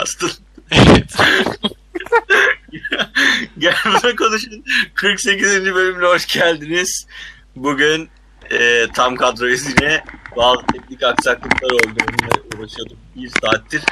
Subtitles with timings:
[0.00, 0.30] Bastın.
[0.70, 1.16] Evet.
[3.58, 4.64] Gel buna konuşun.
[4.94, 5.74] 48.
[5.74, 7.06] bölümüne hoş geldiniz.
[7.56, 8.08] Bugün
[8.50, 10.04] e, tam kadroyuz yine.
[10.36, 11.96] Bazı teknik aksaklıklar oldu.
[12.08, 13.82] Onunla uğraşıyorduk bir saattir.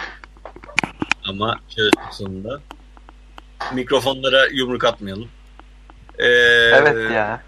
[1.29, 2.61] Ama çözdük sonunda.
[3.73, 5.29] Mikrofonlara yumruk atmayalım.
[6.19, 7.43] E, Evet ya.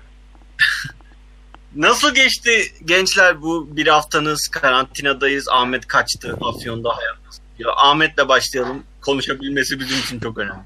[1.76, 5.48] Nasıl geçti gençler bu bir haftanız karantinadayız.
[5.48, 6.36] Ahmet kaçtı.
[6.40, 7.74] Afyon'da hayat nasıl gidiyor?
[7.76, 8.84] Ahmet'le başlayalım.
[9.00, 10.60] Konuşabilmesi bizim için çok önemli.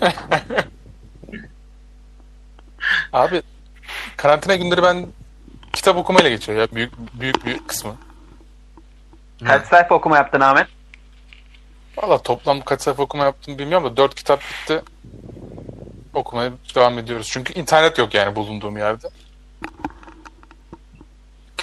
[3.12, 3.42] Abi
[4.16, 5.06] karantina günleri ben
[5.72, 7.96] kitap okumayla geçiyor ya büyük büyük büyük kısmı.
[9.44, 10.66] Kaç sayfa okuma yaptın Ahmet?
[11.96, 14.82] Valla toplam kaç sayfa okuma yaptım bilmiyorum da dört kitap bitti.
[16.14, 17.28] Okumaya devam ediyoruz.
[17.30, 19.08] Çünkü internet yok yani bulunduğum yerde.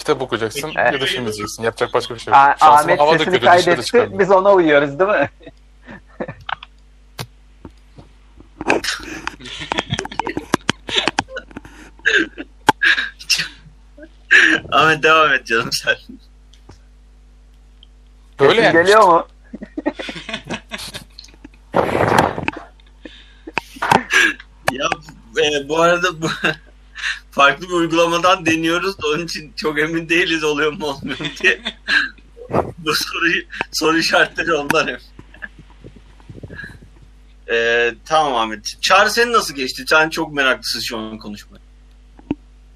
[0.09, 0.95] Kitap okuyacaksın Peki.
[0.95, 1.63] ya da film izleyeceksin.
[1.63, 2.37] Yapacak başka bir şey yok.
[2.37, 4.19] A- Şansıma Ahmet hava da kötü kaydetti.
[4.19, 5.29] Biz ona uyuyoruz değil mi?
[14.71, 15.95] Ahmet devam et canım sen.
[18.39, 18.73] Böyle yani.
[18.73, 19.27] Geliyor mu?
[24.71, 24.85] Ya
[25.43, 26.27] e, bu arada bu
[27.39, 31.61] farklı bir uygulamadan deniyoruz da onun için çok emin değiliz oluyor mu olmuyor mu diye.
[32.77, 33.31] bu soru,
[33.71, 35.01] soru işaretleri onlar hep.
[37.51, 38.81] E, tamam Ahmet.
[38.81, 39.83] Çağrı senin nasıl geçti?
[39.87, 41.59] Sen çok meraklısın şu an konuşmaya.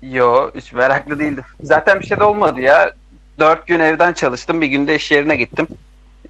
[0.01, 1.43] Yo hiç meraklı değildim.
[1.63, 2.93] Zaten bir şey de olmadı ya.
[3.39, 4.61] Dört gün evden çalıştım.
[4.61, 5.67] Bir günde iş yerine gittim.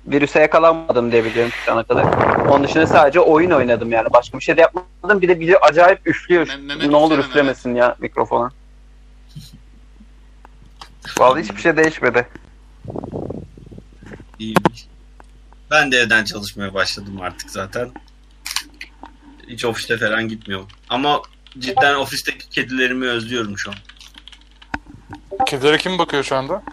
[0.07, 2.03] Virüse yakalanmadım diye biliyorum şu ana kadar.
[2.47, 4.07] Onun dışında sadece oyun oynadım yani.
[4.13, 5.21] Başka bir şey de yapmadım.
[5.21, 6.47] Bir de biri acayip üflüyor.
[6.47, 8.51] Mem- Mehmet ne olur üfleme üflemesin ya mikrofona.
[11.19, 12.27] Vallahi hiçbir şey değişmedi.
[14.39, 14.87] İyiymiş.
[15.71, 17.89] Ben de evden çalışmaya başladım artık zaten.
[19.47, 20.67] Hiç ofiste falan gitmiyorum.
[20.89, 21.21] Ama
[21.59, 23.75] cidden ofisteki kedilerimi özlüyorum şu an.
[25.45, 26.63] Kedilere kim bakıyor şu anda?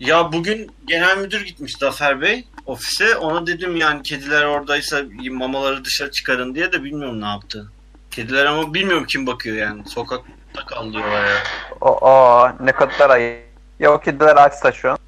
[0.00, 3.16] Ya bugün genel müdür gitmiş Zafer Bey ofise.
[3.16, 7.72] Ona dedim yani kediler oradaysa mamaları dışarı çıkarın diye de bilmiyorum ne yaptı.
[8.10, 9.88] Kediler ama bilmiyorum kim bakıyor yani.
[9.88, 11.36] Sokakta kalıyorlar ya.
[11.80, 13.48] O ne kadar ayıp.
[13.80, 14.98] Ya o kediler açsa şu an.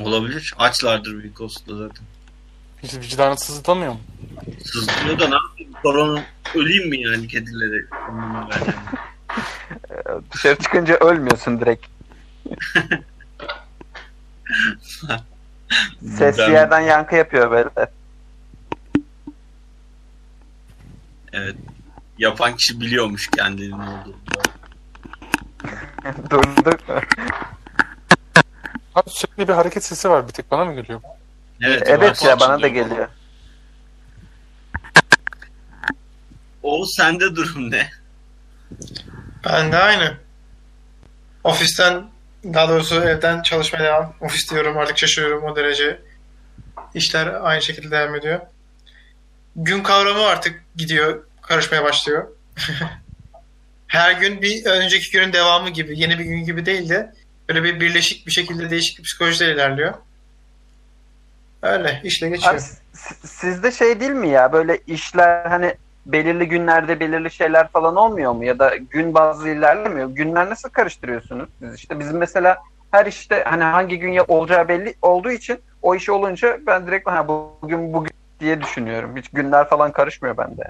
[0.00, 0.54] Olabilir.
[0.58, 2.04] Açlardır büyük olasılıkla zaten.
[2.82, 4.00] Hiç vicdanı sızlamıyor mu?
[4.64, 5.72] Sızlıyor da ne yapayım?
[5.82, 8.72] Korona öleyim mi yani yani.
[10.32, 11.86] Dışarı çıkınca ölmüyorsun direkt.
[16.18, 17.70] Ses bir yerden yankı yapıyor böyle.
[21.32, 21.56] Evet.
[22.18, 24.16] Yapan kişi biliyormuş kendinin olduğunu.
[26.30, 26.80] Durduk.
[28.94, 30.28] Abi sürekli bir hareket sesi var.
[30.28, 31.00] Bir tek bana mı geliyor?
[31.60, 33.08] Evet, Evet ya bana da geliyor.
[36.62, 37.90] Oğuz sende durum ne?
[39.44, 40.16] Ben de aynı.
[41.44, 42.04] Ofisten,
[42.44, 44.14] daha doğrusu evden çalışmaya devam.
[44.20, 46.00] Ofis diyorum artık şaşırıyorum o derece.
[46.94, 48.40] İşler aynı şekilde devam ediyor.
[49.56, 52.28] Gün kavramı artık gidiyor, karışmaya başlıyor.
[53.86, 57.14] Her gün bir önceki günün devamı gibi, yeni bir gün gibi değil de
[57.48, 59.94] böyle bir birleşik bir şekilde değişik bir psikolojide ilerliyor.
[61.62, 62.54] Öyle, işle geçiyor.
[62.54, 62.60] Abi,
[63.26, 65.74] sizde şey değil mi ya böyle işler hani
[66.06, 70.08] belirli günlerde belirli şeyler falan olmuyor mu ya da gün bazlı ilerlemiyor.
[70.10, 71.48] Günler nasıl karıştırıyorsunuz?
[71.60, 72.58] Biz işte bizim mesela
[72.90, 77.10] her işte hani hangi gün ya- olacağı belli olduğu için o iş olunca ben direkt
[77.10, 79.16] ha bugün bugün diye düşünüyorum.
[79.16, 80.62] Hiç günler falan karışmıyor bende.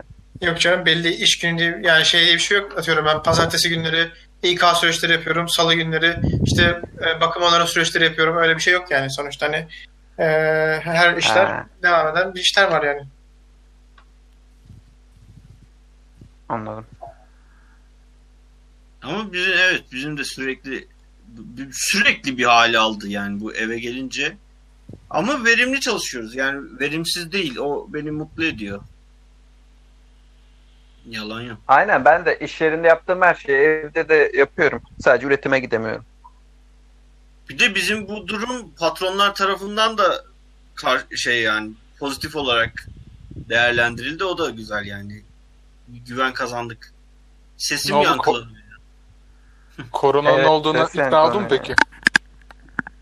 [0.43, 2.79] Yok canım belli iş günü diye yani şey diye bir şey yok.
[2.79, 4.07] Atıyorum ben pazartesi günleri
[4.43, 5.49] İK süreçleri yapıyorum.
[5.49, 8.37] Salı günleri işte e, bakım onarım süreçleri yapıyorum.
[8.37, 9.67] Öyle bir şey yok yani sonuçta hani
[10.19, 10.25] e,
[10.85, 11.67] her işler Ha.
[11.83, 13.01] devam eden bir işler var yani.
[16.51, 16.87] Anladım.
[19.03, 20.89] Ama bizim evet bizim de sürekli
[21.73, 24.37] sürekli bir hale aldı yani bu eve gelince.
[25.11, 26.35] Ama verimli çalışıyoruz.
[26.35, 27.57] Yani verimsiz değil.
[27.57, 28.83] O beni mutlu ediyor.
[31.07, 31.59] Yalan yok.
[31.69, 34.83] Aynen ben de iş yerinde yaptığım her şeyi evde de yapıyorum.
[35.01, 36.05] Sadece üretime gidemiyorum.
[37.49, 40.25] Bir de bizim bu durum patronlar tarafından da
[41.17, 42.87] şey yani pozitif olarak
[43.31, 44.25] değerlendirildi.
[44.25, 45.23] O da güzel yani.
[46.07, 46.93] Güven kazandık.
[47.57, 48.07] Sesim Ne oldu?
[48.07, 48.61] yankılanıyor.
[49.93, 51.75] Koronanın Evet, olduğuna ikna oldun peki?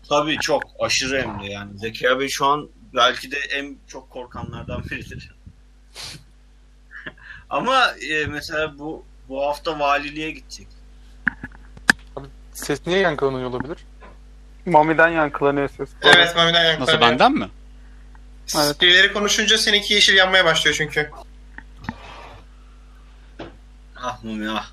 [0.09, 1.77] Tabii çok aşırı hem de yani.
[1.79, 5.31] Zekeriya Bey şu an belki de en çok korkanlardan biridir.
[7.49, 10.67] Ama e, mesela bu bu hafta valiliğe gidecek.
[12.53, 13.77] Ses niye yankılanıyor olabilir?
[14.65, 15.89] Mami'den yankılanıyor ses.
[16.03, 16.99] Evet Mami'den yankılanıyor.
[17.01, 17.49] Nasıl benden mi?
[18.57, 18.81] Evet.
[18.81, 21.11] Birileri konuşunca seninki yeşil yanmaya başlıyor çünkü.
[24.01, 24.71] Ah Mumi ah.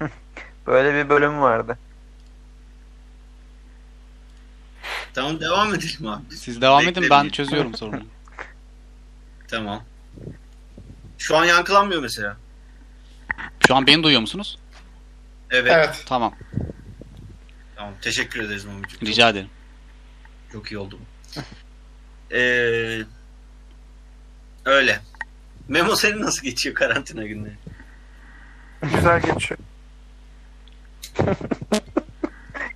[0.66, 1.78] Böyle bir bölüm vardı.
[5.14, 6.36] Tamam devam edelim abi.
[6.36, 7.30] Siz devam edin ben Beklemeyin.
[7.32, 8.04] çözüyorum sorunu.
[9.48, 9.84] Tamam.
[11.18, 12.36] Şu an yankılanmıyor mesela.
[13.66, 14.58] Şu an beni duyuyor musunuz?
[15.50, 15.72] Evet.
[15.74, 16.04] Evet.
[16.06, 16.34] Tamam.
[17.76, 17.94] Tamam.
[18.02, 18.88] Teşekkür ederiz Mami'ciğim.
[19.00, 19.48] Çok- Rica ederim.
[20.52, 20.98] Çok iyi oldu.
[21.00, 21.40] bu.
[22.34, 23.02] Ee,
[24.64, 25.00] öyle.
[25.68, 27.54] Memo senin nasıl geçiyor karantina günleri?
[28.82, 29.60] Güzel geçiyor.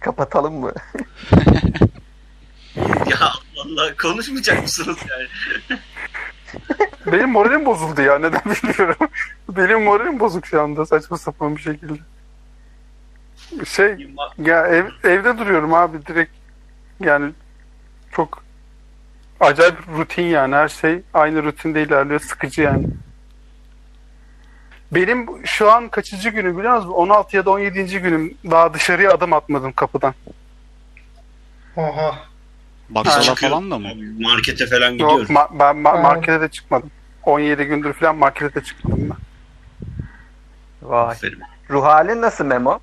[0.00, 0.72] Kapatalım mı?
[3.10, 3.32] ya
[3.64, 5.28] Allah konuşmayacak mısınız yani?
[7.12, 9.08] Benim moralim bozuldu ya neden bilmiyorum.
[9.48, 11.92] Benim moralim bozuk şu anda saçma sapan bir şekilde.
[13.66, 16.32] Şey ya ev, evde duruyorum abi direkt
[17.00, 17.32] yani
[18.12, 18.41] çok
[19.42, 22.86] acayip rutin yani her şey aynı rutinde ilerliyor sıkıcı yani.
[24.92, 26.90] Benim şu an kaçıncı günüm biliyor musun?
[26.90, 27.84] 16 ya da 17.
[28.00, 28.34] günüm.
[28.50, 30.14] Daha dışarıya adım atmadım kapıdan.
[31.76, 32.14] Oha.
[32.90, 33.50] Baksala Çıkıyor.
[33.50, 33.88] falan da mı?
[34.20, 35.30] Markete falan Yok gidiyoruz.
[35.30, 36.90] ma- ben ma- markete de çıkmadım.
[37.22, 39.16] 17 gündür falan markete de çıkmadım ben.
[40.88, 41.10] Vay.
[41.10, 41.40] Aferin.
[41.70, 42.78] Ruh halin nasıl Memo?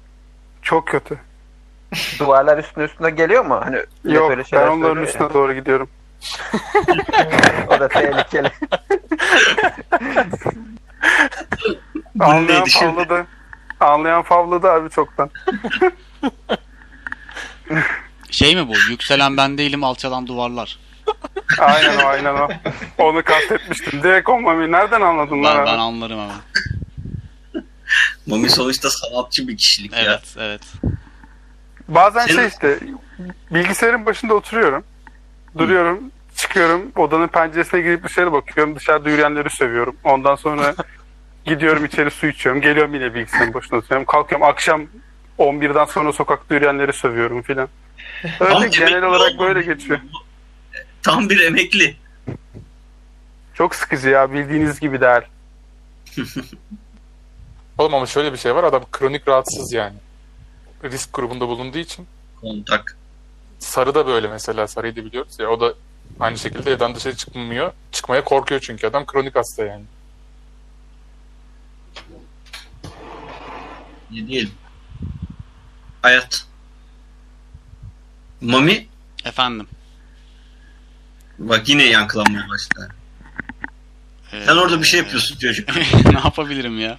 [0.61, 1.17] Çok kötü.
[2.19, 3.61] Duvarlar üstüne üstüne geliyor mu?
[3.65, 5.89] Hani Yok böyle ben şeyler onların söylüyor üstüne doğru gidiyorum.
[7.67, 8.51] O da tehlikeli.
[12.19, 13.27] Anlayan favladı.
[13.79, 15.29] Anlayan favladı abi çoktan.
[18.31, 18.73] Şey mi bu?
[18.89, 20.79] Yükselen ben değilim alçalan duvarlar.
[21.59, 22.49] Aynen o aynen o.
[22.97, 24.03] Onu kastetmiştim.
[24.03, 24.71] Direkt o mami.
[24.71, 25.57] Nereden anladın lan?
[25.57, 26.35] Ben, ben anlarım hemen.
[28.27, 29.99] Mami sonuçta sanatçı bir kişilik ya.
[29.99, 30.61] Evet evet.
[31.87, 32.79] Bazen Senin- şey işte
[33.51, 34.83] bilgisayarın başında oturuyorum.
[35.57, 35.99] Duruyorum.
[36.35, 36.91] Çıkıyorum.
[36.95, 38.75] Odanın penceresine girip dışarı bakıyorum.
[38.75, 39.95] Dışarıda yürüyenleri sövüyorum.
[40.03, 40.75] Ondan sonra
[41.45, 42.61] gidiyorum içeri su içiyorum.
[42.61, 44.05] Geliyorum yine bilgisayarın başına oturuyorum.
[44.05, 44.81] Kalkıyorum akşam
[45.39, 47.69] 11'den sonra sokakta yürüyenleri sövüyorum filan.
[48.39, 49.99] Öyle Tam genel emekli olarak olmamış böyle geçiyor.
[51.03, 51.95] Tam bir emekli.
[53.53, 55.21] Çok sıkıcı ya bildiğiniz gibi değil.
[57.77, 58.63] Oğlum ama şöyle bir şey var.
[58.63, 59.95] Adam kronik rahatsız yani.
[60.83, 62.07] Risk grubunda bulunduğu için.
[62.41, 62.98] Kontak.
[63.59, 64.67] Sarı da böyle mesela.
[64.67, 65.49] Sarıyı da biliyoruz ya.
[65.49, 65.73] O da
[66.19, 67.73] aynı şekilde evden dışarı çıkmıyor.
[67.91, 69.83] Çıkmaya korkuyor çünkü adam kronik hasta yani.
[74.11, 74.51] Ne diyelim.
[76.01, 76.45] Hayat.
[78.41, 78.87] Mami
[79.25, 79.67] Efendim.
[81.39, 82.95] bak yine yankılanmaya başladı.
[84.33, 85.69] Ee, Sen orada bir şey yapıyorsun çocuk.
[86.05, 86.97] ne yapabilirim ya?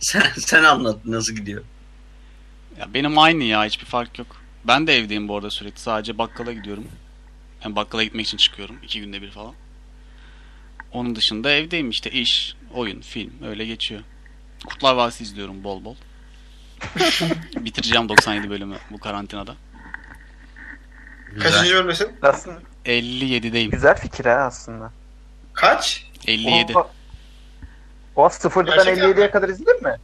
[0.00, 1.62] sen, sen anlat nasıl gidiyor.
[2.78, 4.36] Ya benim aynı ya hiçbir fark yok.
[4.64, 5.80] Ben de evdeyim bu arada sürekli.
[5.80, 6.88] Sadece bakkala gidiyorum.
[7.60, 8.76] Hem bakkala gitmek için çıkıyorum.
[8.82, 9.54] iki günde bir falan.
[10.92, 14.00] Onun dışında evdeyim işte iş, oyun, film öyle geçiyor.
[14.66, 15.96] Kurtlar Vadisi izliyorum bol bol.
[17.56, 19.54] Bitireceğim 97 bölümü bu karantinada.
[21.40, 22.08] Kaçıncı bölümdesin?
[22.22, 23.70] Aslında 57'deyim.
[23.70, 24.92] güzel fikir ha aslında.
[25.52, 26.06] Kaç?
[26.26, 26.78] 57.
[26.78, 26.90] O,
[28.16, 29.30] o sıfırdan Gerçekten 57'ye mi?
[29.30, 29.96] kadar izledin mi?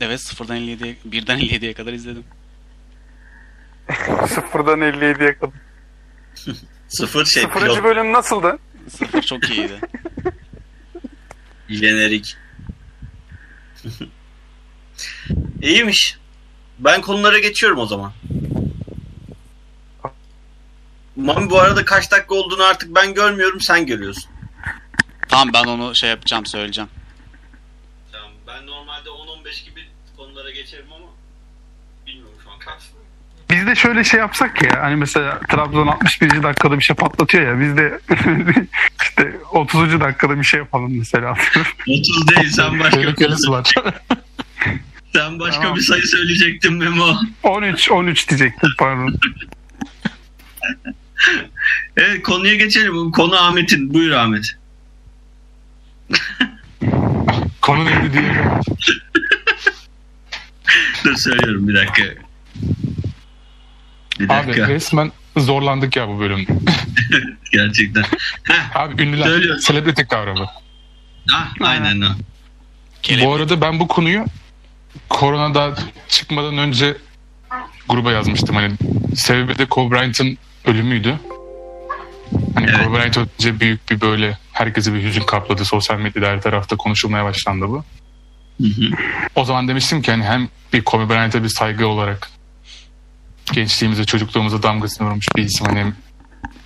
[0.00, 2.24] Evet sıfırdan 57'ye, birden 57'ye kadar izledim.
[4.28, 5.54] Sıfırdan 57'ye kadar.
[6.88, 8.58] Sıfır şey Sıfırıncı pilot bölüm nasıldı?
[8.88, 9.80] Sıfır çok iyiydi.
[11.68, 12.36] jenerik.
[15.62, 16.18] İyiymiş.
[16.78, 18.12] Ben konulara geçiyorum o zaman.
[21.16, 24.30] Mami bu arada kaç dakika olduğunu artık ben görmüyorum sen görüyorsun.
[25.28, 26.90] Tamam ben onu şey yapacağım söyleyeceğim.
[28.12, 28.30] Tamam.
[28.46, 31.06] Ben normalde 10-15 gibi konulara geçerim ama
[32.06, 32.82] bilmiyorum şu an kaç.
[33.50, 36.42] Biz de şöyle şey yapsak ya hani mesela Trabzon 61.
[36.42, 38.00] dakikada bir şey patlatıyor ya biz de
[39.02, 40.00] işte 30.
[40.00, 41.36] dakikada bir şey yapalım mesela.
[41.88, 43.74] 30 değil sen başka bir, var.
[45.14, 45.76] sen başka Tamam.
[45.76, 47.16] bir sayı söyleyecektin Memo.
[47.42, 49.14] 13 13 diyecektim pardon.
[51.96, 53.10] Evet konuya geçelim.
[53.12, 53.94] Konu Ahmet'in.
[53.94, 54.56] Buyur Ahmet.
[57.60, 58.44] Konu neydi diye.
[61.04, 62.02] Dur söylüyorum bir dakika.
[64.20, 64.68] Bir Abi dakika.
[64.68, 66.46] resmen zorlandık ya bu bölüm.
[67.52, 68.02] Gerçekten.
[68.42, 69.60] Heh, Abi ünlüler, Söylüyorum.
[70.10, 70.46] kavramı.
[71.34, 72.08] ah, aynen o.
[73.02, 73.26] Kelebek.
[73.26, 74.24] Bu arada ben bu konuyu
[75.08, 75.74] koronada
[76.08, 76.96] çıkmadan önce
[77.88, 78.56] gruba yazmıştım.
[78.56, 78.74] Hani
[79.16, 81.14] sebebi de Kobe Bryant'ın ölümüydü.
[82.54, 82.86] Hani Evet.
[82.86, 85.64] Kobe Bryant önce büyük bir böyle herkesi bir hüzün kapladı.
[85.64, 87.84] Sosyal medyada her tarafta konuşulmaya başlandı bu.
[88.60, 88.90] Hı hı.
[89.34, 92.30] O zaman demiştim ki hani hem bir Kobe Bryant'a bir saygı olarak
[93.52, 95.66] gençliğimize, çocukluğumuza damgasını vurmuş bir isim.
[95.66, 95.92] Hani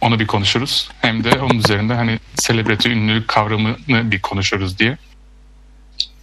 [0.00, 0.90] onu bir konuşuruz.
[1.00, 4.98] Hem de onun üzerinde hani celebrity ünlülük kavramını bir konuşuruz diye.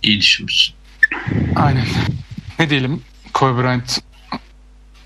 [0.02, 0.76] İyi düşünmüşsün.
[1.56, 1.86] Aynen.
[2.60, 3.02] Ne diyelim
[3.34, 4.02] Kobe Bryant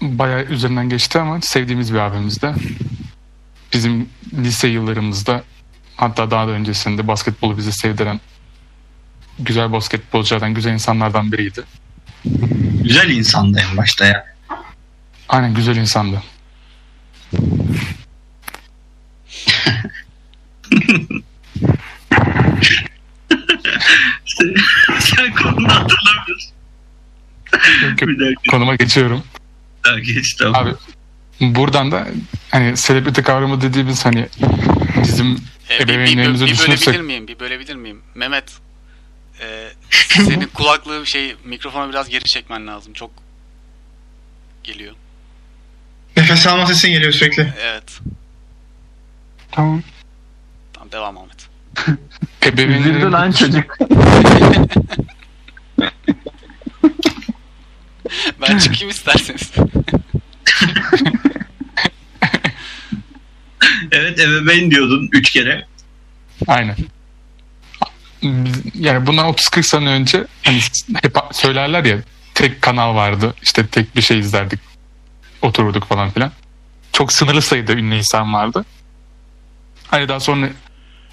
[0.01, 2.53] bayağı üzerinden geçti ama sevdiğimiz bir abimiz de.
[3.73, 5.43] Bizim lise yıllarımızda
[5.95, 8.19] hatta daha da öncesinde basketbolu bize sevdiren
[9.39, 11.63] güzel basketbolculardan, güzel insanlardan biriydi.
[12.83, 14.25] Güzel insandı en başta ya.
[15.29, 16.21] Aynen güzel insandı.
[24.25, 24.53] Sen,
[24.99, 26.51] sen konunu hatırlamıyorsun.
[28.01, 28.51] bir dakika.
[28.51, 29.23] Konuma geçiyorum.
[29.81, 30.55] Ha, geç tamam.
[30.67, 30.73] Abi
[31.41, 32.07] buradan da
[32.51, 34.27] hani celebrity kavramı dediğimiz hani
[35.03, 35.27] bizim
[35.69, 37.27] E, bir, bir, Ebeveynlerimizi bir, bir düşünürsek- bölebilir miyim?
[37.27, 38.01] Bir bölebilir miyim?
[38.15, 38.43] Mehmet
[39.41, 42.93] e, senin kulaklığı şey mikrofona biraz geri çekmen lazım.
[42.93, 43.11] Çok
[44.63, 44.95] geliyor.
[46.17, 47.53] Nefes alma sesin geliyor sürekli.
[47.61, 47.99] Evet.
[49.51, 49.83] tamam.
[50.73, 51.49] Tamam devam Ahmet.
[52.57, 53.77] Üzüldü lan çocuk.
[58.41, 59.51] Ben çıkayım isterseniz.
[63.91, 65.65] Evet ebeveyn diyordun üç kere.
[66.47, 66.75] Aynen.
[68.73, 70.59] Yani bundan 30-40 sene önce hani
[71.01, 71.97] hep söylerler ya
[72.33, 73.33] tek kanal vardı.
[73.41, 74.59] işte tek bir şey izlerdik.
[75.41, 76.31] Otururduk falan filan.
[76.93, 78.65] Çok sınırlı sayıda ünlü insan vardı.
[79.87, 80.49] Hani daha sonra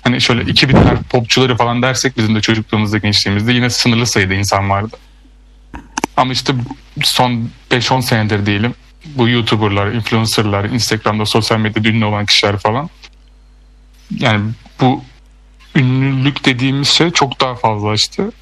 [0.03, 4.97] hani şöyle 2000'ler popçuları falan dersek bizim de çocukluğumuzda gençliğimizde yine sınırlı sayıda insan vardı.
[6.17, 6.55] Ama işte
[7.03, 12.91] son 5-10 senedir diyelim bu YouTuber'lar, influencer'lar, Instagram'da sosyal medyada ünlü olan kişiler falan
[14.11, 15.05] yani bu
[15.77, 18.33] ünlülük dediğimiz şey çok daha fazlaştı.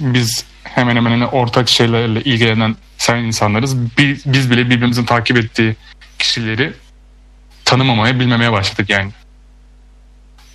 [0.00, 3.76] Biz hemen hemen hani ortak şeylerle ilgilenen sen insanlarız.
[3.98, 5.76] Bi- Biz bile birbirimizin takip ettiği
[6.18, 6.72] kişileri
[7.64, 9.10] tanımamaya, bilmemeye başladık yani.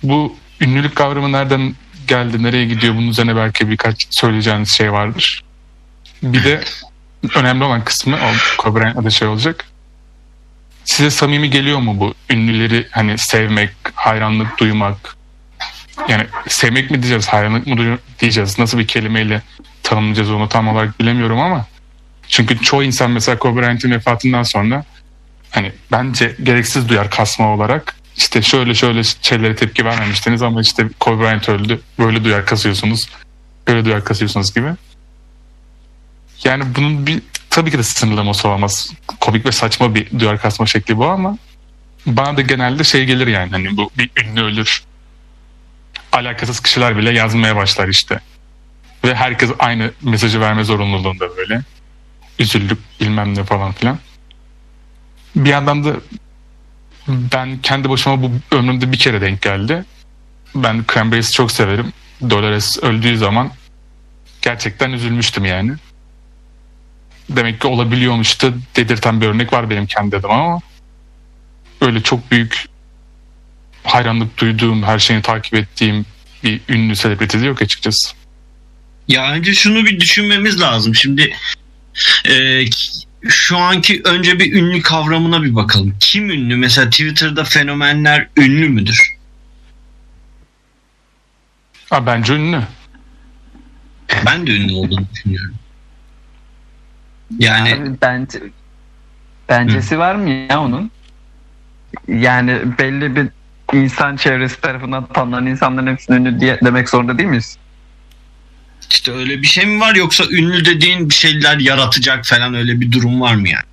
[0.02, 1.74] Bu ünlülük kavramı nereden
[2.08, 5.44] geldi, nereye gidiyor bunun üzerine belki birkaç söyleyeceğiniz şey vardır.
[6.22, 6.64] Bir de
[7.34, 8.32] önemli olan kısmı o
[8.62, 9.64] Kobe Bryant adı şey olacak.
[10.84, 15.15] Size samimi geliyor mu bu ünlüleri hani sevmek, hayranlık duymak?
[16.08, 18.58] Yani sevmek mi diyeceğiz, hayranlık mı diyeceğiz?
[18.58, 19.42] Nasıl bir kelimeyle
[19.82, 21.66] tanımlayacağız onu tam olarak bilemiyorum ama
[22.28, 24.84] çünkü çoğu insan mesela Kobe Bryant'ın vefatından sonra
[25.50, 27.96] hani bence gereksiz duyar kasma olarak.
[28.16, 31.80] İşte şöyle şöyle şeylere tepki vermemiştiniz ama işte Kobe Bryant öldü.
[31.98, 33.08] Böyle duyar kasıyorsunuz.
[33.68, 34.68] Böyle duyar kasıyorsunuz gibi.
[36.44, 38.92] Yani bunun bir tabii ki de sınırlaması olmaz.
[39.20, 41.38] Komik ve saçma bir duyar kasma şekli bu ama
[42.06, 44.82] bana da genelde şey gelir yani hani bu bir ünlü ölür.
[46.16, 48.20] Alakasız kişiler bile yazmaya başlar işte.
[49.04, 51.62] Ve herkes aynı mesajı verme zorunluluğunda böyle.
[52.38, 53.98] Üzüldük bilmem ne falan filan.
[55.36, 55.96] Bir yandan da
[57.08, 59.84] ben kendi başıma bu ömrümde bir kere denk geldi.
[60.54, 61.92] Ben Cranberries'i çok severim.
[62.30, 63.50] Dolores öldüğü zaman
[64.42, 65.72] gerçekten üzülmüştüm yani.
[67.30, 70.60] Demek ki olabiliyormuş da dedirten bir örnek var benim kendi adıma ama
[71.80, 72.66] öyle çok büyük
[73.86, 76.06] hayranlık duyduğum, her şeyini takip ettiğim
[76.44, 78.08] bir ünlü selebriti de yok açıkçası.
[79.08, 80.94] Ya önce şunu bir düşünmemiz lazım.
[80.94, 81.36] Şimdi
[82.28, 82.64] e,
[83.28, 85.94] şu anki önce bir ünlü kavramına bir bakalım.
[86.00, 86.56] Kim ünlü?
[86.56, 89.16] Mesela Twitter'da fenomenler ünlü müdür?
[91.90, 92.62] Ha, bence ünlü.
[94.26, 95.54] Ben de ünlü olduğunu düşünüyorum.
[97.38, 98.40] Yani Abi bence
[99.48, 100.90] bencesi var mı ya onun?
[102.08, 103.28] Yani belli bir
[103.72, 107.58] insan çevresi tarafından tanınan insanların hepsinin ünlü diye demek zorunda değil miyiz?
[108.90, 112.92] işte öyle bir şey mi var yoksa ünlü dediğin bir şeyler yaratacak falan öyle bir
[112.92, 113.64] durum var mı yani?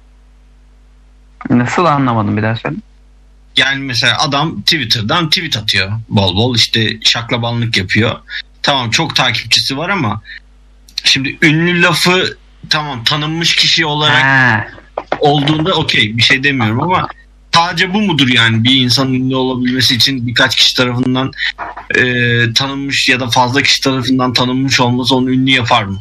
[1.49, 2.75] Nasıl anlamadım bir daha söyle.
[3.57, 8.15] Yani mesela adam Twitter'dan tweet atıyor bol bol işte şaklabanlık yapıyor.
[8.61, 10.21] Tamam çok takipçisi var ama
[11.03, 12.37] şimdi ünlü lafı
[12.69, 14.67] tamam tanınmış kişi olarak Ha,
[15.19, 17.07] olduğunda okey bir şey demiyorum ama
[17.53, 21.31] sadece bu mudur yani bir insanın ünlü olabilmesi için birkaç kişi tarafından
[21.95, 22.03] e,
[22.53, 25.99] tanınmış ya da fazla kişi tarafından tanınmış olması onu ünlü yapar mı?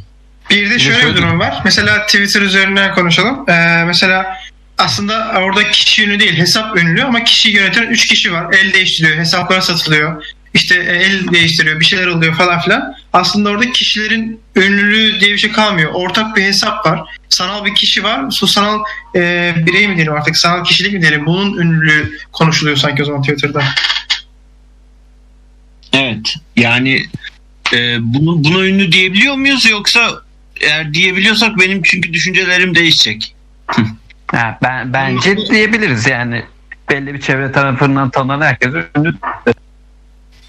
[0.50, 1.60] Bir de şöyle bir durum var.
[1.64, 3.44] Mesela Twitter üzerinden konuşalım.
[3.48, 4.36] Ee, mesela
[4.78, 8.54] aslında orada kişi ünlü değil hesap ünlü ama kişiyi yöneten 3 kişi var.
[8.54, 10.24] El değiştiriyor, hesaplar satılıyor.
[10.54, 12.94] İşte e, el değiştiriyor, bir şeyler oluyor falan filan.
[13.12, 15.90] Aslında orada kişilerin ünlülüğü diye bir şey kalmıyor.
[15.94, 17.00] Ortak bir hesap var.
[17.28, 18.30] Sanal bir kişi var.
[18.30, 18.84] Su sanal
[19.16, 21.26] e, birey mi diyelim artık, sanal kişilik mi diyelim.
[21.26, 23.64] Bunun ünlülüğü konuşuluyor sanki o zaman Twitter'da.
[25.92, 27.06] Evet yani
[27.72, 30.22] e, bunu, buna ünlü diyebiliyor muyuz yoksa
[30.60, 33.34] eğer diyebiliyorsak benim çünkü düşüncelerim değişecek.
[34.26, 36.44] ha, ben bence diyebiliriz yani.
[36.90, 39.14] belli bir çevre tarafından tanınan herkes ünlü.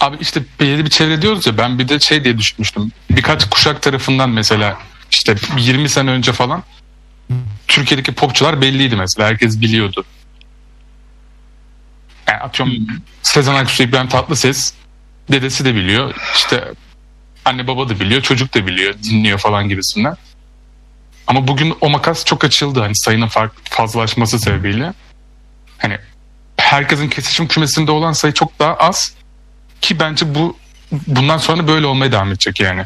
[0.04, 2.92] Abi işte belirli bir çevre diyoruz ya ben bir de şey diye düşünmüştüm.
[3.10, 4.78] Birkaç kuşak tarafından mesela
[5.12, 6.64] işte 20 sene önce falan
[7.68, 9.28] Türkiye'deki popçular belliydi mesela.
[9.28, 10.06] Herkes biliyordu.
[12.28, 12.88] Yani atıyorum
[13.22, 14.74] Sezen Aksu, İbrahim Tatlıses
[15.32, 16.16] dedesi de biliyor.
[16.36, 16.72] İşte
[17.46, 20.16] anne baba da biliyor, çocuk da biliyor, dinliyor falan gibisinden.
[21.28, 23.30] Ama bugün o makas çok açıldı hani sayının
[23.64, 24.94] fazlalaşması sebebiyle.
[25.78, 25.98] Hani
[26.58, 29.14] herkesin kesişim kümesinde olan sayı çok daha az
[29.84, 30.58] ki bence bu
[31.08, 32.84] bundan sonra böyle olmaya devam edecek yani.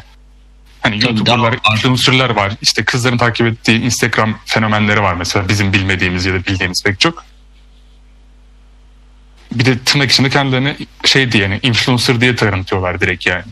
[0.80, 2.52] Hani YouTuber'lar, influencer'lar var.
[2.62, 7.24] İşte kızların takip ettiği Instagram fenomenleri var mesela bizim bilmediğimiz ya da bildiğimiz pek çok.
[9.52, 13.44] Bir de tırnak içinde kendilerini şey diye yani influencer diye tanıtıyorlar direkt yani.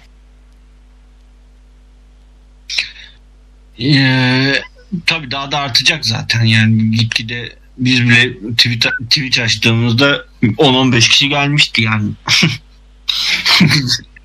[3.80, 4.62] Ee,
[5.06, 11.82] tabii daha da artacak zaten yani gitgide biz bile Twitch, Twitch açtığımızda 10-15 kişi gelmişti
[11.82, 12.10] yani.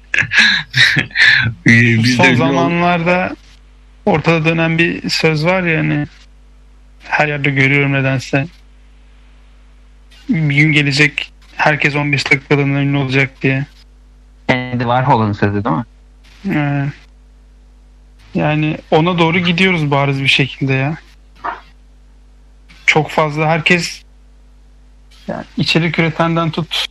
[1.65, 3.35] Biz Son de zamanlarda
[4.05, 6.07] ortada dönen bir söz var ya hani
[7.03, 8.47] her yerde görüyorum nedense.
[10.29, 13.65] Bir gün gelecek herkes 15 dakikalığına ünlü olacak diye.
[14.49, 15.85] Andy Warhol'un sözü değil mi?
[16.49, 16.85] Ee,
[18.35, 20.97] yani ona doğru gidiyoruz bariz bir şekilde ya.
[22.85, 24.03] Çok fazla herkes
[25.27, 26.87] yani içerik üretenden tut.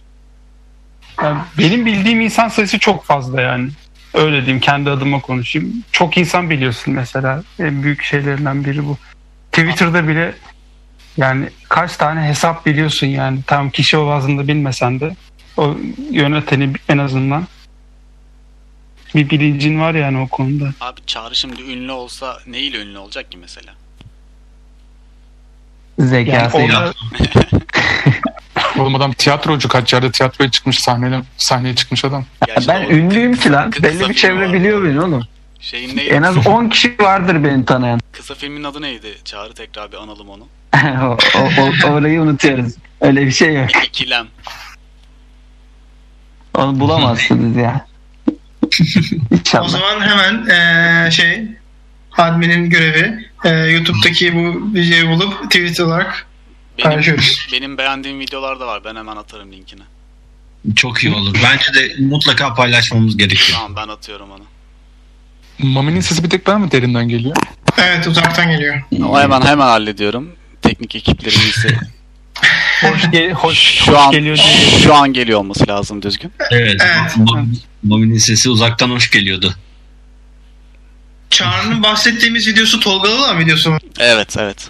[1.23, 3.71] Yani benim bildiğim insan sayısı çok fazla yani.
[4.15, 5.85] Öyle diyeyim kendi adıma konuşayım.
[5.93, 7.43] Çok insan biliyorsun mesela.
[7.59, 8.99] En büyük şeylerinden biri bu.
[9.53, 10.35] Twitter'da bile
[11.17, 13.39] yani kaç tane hesap biliyorsun yani.
[13.47, 15.17] Tam kişi o bazında bilmesen de
[15.57, 15.77] o
[16.11, 17.47] yöneteni en azından
[19.15, 20.71] bir bilincin var yani o konuda.
[20.81, 23.73] Abi Çağrı şimdi ünlü olsa neyle ünlü olacak ki mesela?
[25.99, 26.81] Yani Zekasıyla.
[26.81, 26.95] orada
[28.81, 32.25] Oğlum adam tiyatrocu kaç yerde tiyatroya çıkmış sahneye, sahneye çıkmış adam.
[32.47, 33.71] Gerçi ben o ünlüyüm ki lan.
[33.71, 34.53] kısa Belli bir çevre var.
[34.53, 35.23] biliyor beni oğlum.
[35.61, 36.11] Şeyin neydi?
[36.11, 38.01] En az 10 kişi vardır beni tanıyan.
[38.13, 39.15] Kısa filmin adı neydi?
[39.25, 40.47] Çağrı tekrar bir analım onu.
[41.03, 41.49] o, o,
[41.89, 42.73] o- orayı unutuyoruz.
[43.01, 43.85] Öyle bir şey yok.
[43.87, 44.27] İkilem.
[46.55, 47.87] Onu bulamazsınız ya.
[49.61, 51.45] O zaman hemen eee, şey
[52.19, 56.27] adminin görevi eee, YouTube'daki bu videoyu bulup tweet olarak
[56.85, 57.17] Benim,
[57.53, 58.85] benim beğendiğim videolar da var.
[58.85, 59.83] Ben hemen atarım linkini.
[60.77, 61.35] çok iyi olur.
[61.45, 63.59] Bence de mutlaka paylaşmamız gerekiyor.
[63.59, 64.45] Tamam ben atıyorum onu.
[65.59, 67.37] Mami'nin sesi bir tek bana mı derinden geliyor?
[67.79, 68.83] Evet uzaktan geliyor.
[69.05, 70.33] O hemen hemen hallediyorum.
[70.63, 71.79] Teknik ekiplerin iyisi.
[72.83, 74.81] hoş, gel- hoş, Şu hoş an geliyor diye.
[74.83, 76.33] şu an geliyor olması lazım düzgün.
[76.51, 76.81] Evet.
[76.85, 77.17] Evet.
[77.17, 79.55] Mami- Mami'nin sesi uzaktan hoş geliyordu.
[81.31, 83.79] Çağrı'nın bahsettiğimiz videosu Tolgalı'la videosu mu?
[83.99, 84.69] Evet evet.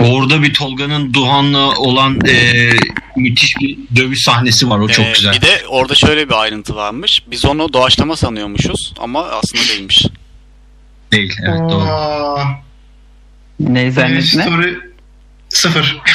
[0.00, 2.70] Orada bir Tolga'nın Duhan'la olan e,
[3.16, 4.78] müthiş bir dövüş sahnesi var.
[4.78, 5.32] O çok Ee, güzel.
[5.34, 7.22] Bir de orada şöyle bir ayrıntı varmış.
[7.30, 10.06] Biz onu doğaçlama sanıyormuşuz ama aslında değilmiş.
[11.12, 11.32] Değil.
[11.42, 11.82] Evet doğru.
[11.84, 12.44] Aa,
[13.60, 14.42] Ne benim zannet ne?
[14.42, 14.78] story
[15.48, 15.98] sıfır.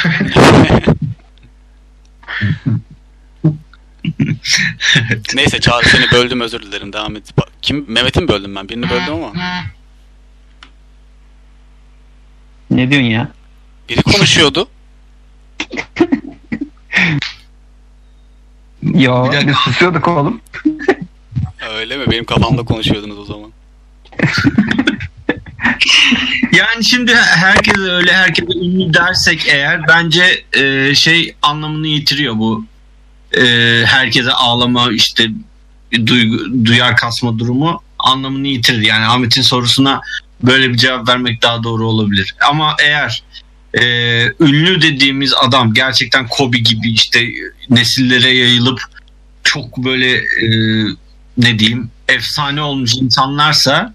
[5.36, 6.94] Neyse Çağrı seni böldüm özür dilerim.
[6.94, 7.38] Devam et.
[7.38, 7.86] Bak, Kim?
[7.88, 8.70] Mehmet'i mi böldüm ben?
[8.70, 9.32] Birini böldüm ama.
[12.72, 13.30] Ne diyorsun ya?
[13.90, 14.68] Biri konuşuyordu.
[18.94, 19.48] Yo Bir dakika.
[19.48, 20.42] biz susuyorduk oğlum.
[21.76, 22.12] Öyle mi?
[22.12, 23.52] Benim kafamda konuşuyordunuz o zaman.
[26.52, 32.66] Yani şimdi herkes öyle herkese ünlü dersek eğer bence e, şey anlamını yitiriyor bu.
[33.38, 33.42] E,
[33.86, 35.28] herkese ağlama işte
[36.06, 38.82] duygu, duyar kasma durumu anlamını yitirir.
[38.82, 40.02] Yani Ahmet'in sorusuna
[40.44, 42.36] böyle bir cevap vermek daha doğru olabilir.
[42.50, 43.24] Ama eğer
[43.80, 43.84] e,
[44.40, 47.28] ünlü dediğimiz adam gerçekten Kobe gibi işte
[47.70, 48.82] nesillere yayılıp
[49.44, 50.48] çok böyle e,
[51.38, 53.94] ne diyeyim efsane olmuş insanlarsa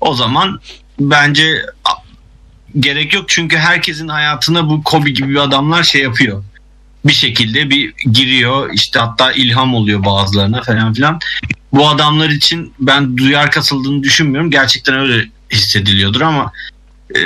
[0.00, 0.60] o zaman
[1.00, 1.62] bence
[2.78, 6.44] gerek yok çünkü herkesin hayatına bu Kobe gibi adamlar şey yapıyor.
[7.04, 11.18] Bir şekilde bir giriyor işte hatta ilham oluyor bazılarına falan filan.
[11.72, 14.50] Bu adamlar için ben duyar kasıldığını düşünmüyorum.
[14.50, 16.52] Gerçekten öyle hissediliyordur ama
[17.16, 17.22] e,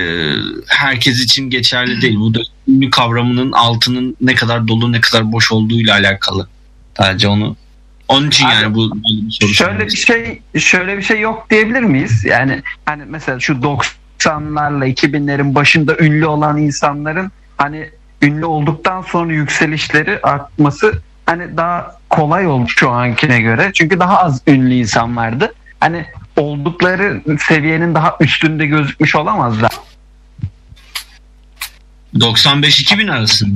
[0.66, 2.16] herkes için geçerli değil.
[2.16, 6.48] Bu da ünlü kavramının altının ne kadar dolu ne kadar boş olduğuyla alakalı.
[6.96, 7.56] Sadece onu
[8.08, 8.90] onun için Abi, yani bu
[9.52, 12.24] Şöyle bir şey şöyle bir şey yok diyebilir miyiz?
[12.24, 17.90] Yani hani mesela şu 90'larla 2000'lerin başında ünlü olan insanların hani
[18.22, 23.70] ünlü olduktan sonra yükselişleri artması hani daha kolay oldu şu ankine göre.
[23.74, 25.54] Çünkü daha az ünlü insan vardı.
[25.80, 29.70] Hani oldukları seviyenin daha üstünde gözükmüş olamazlar.
[32.14, 33.46] 95-2000 arası.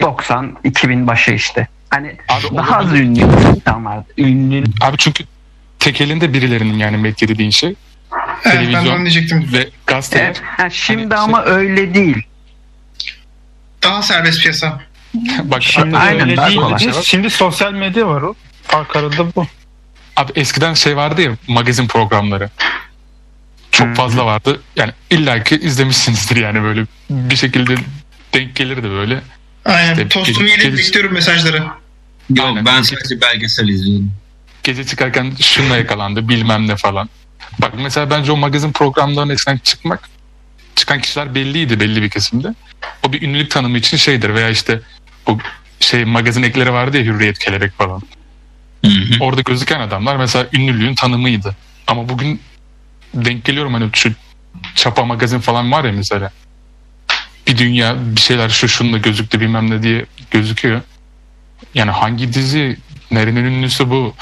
[0.00, 1.68] 90 2000 başı işte.
[1.90, 3.20] Hani Abi daha az ünlü
[3.56, 4.06] insan vardı.
[4.18, 5.24] Ünlü Abi çünkü
[5.78, 7.76] tek elinde birilerinin yani medya dediğin şey Evet
[8.44, 8.94] ben de Televizyon.
[8.96, 9.48] onu diyecektim.
[9.52, 10.24] ve gazeteler.
[10.24, 12.22] Evet, ha, şimdi Hani ama öyle değil.
[13.82, 14.80] Daha serbest piyasa.
[15.42, 16.92] Bak Şimdi Aynen, öyle değil.
[17.02, 18.34] Şimdi sosyal medya var o.
[18.62, 19.46] Fark arada bu.
[20.16, 22.50] Abi eskiden şey vardı ya magazin programları.
[23.70, 23.94] Çok Hmm.
[23.94, 24.60] fazla vardı.
[24.76, 27.74] Yani illaki izlemişsinizdir yani böyle bir şekilde
[28.34, 29.20] denk gelirdi böyle.
[29.64, 29.92] Aynen.
[29.92, 31.56] İşte Tostumu gel- yiyip gel- bekliyorum mesajları.
[32.36, 32.66] Yok Aynen.
[32.66, 34.10] ben sadece belgesel izliyorum.
[34.62, 37.08] Gece çıkarken şunla yakalandı bilmem ne falan.
[37.58, 40.08] Bak mesela bence o magazin programlarına eskiden çıkmak
[40.76, 42.54] çıkan kişiler belliydi belli bir kesimde.
[43.02, 44.80] O bir ünlülük tanımı için şeydir veya işte
[45.26, 45.38] bu
[45.80, 48.02] şey magazin ekleri vardı ya hürriyet kelebek falan.
[48.84, 49.16] Hı hı.
[49.20, 51.56] Orada gözüken adamlar mesela ünlülüğün tanımıydı.
[51.86, 52.40] Ama bugün
[53.14, 54.12] denk geliyorum hani şu
[54.74, 56.30] çapa magazin falan var ya mesela.
[57.46, 60.80] Bir dünya bir şeyler şu şunla gözüktü bilmem ne diye gözüküyor.
[61.74, 62.76] Yani hangi dizi
[63.10, 64.14] nerenin ünlüsü bu?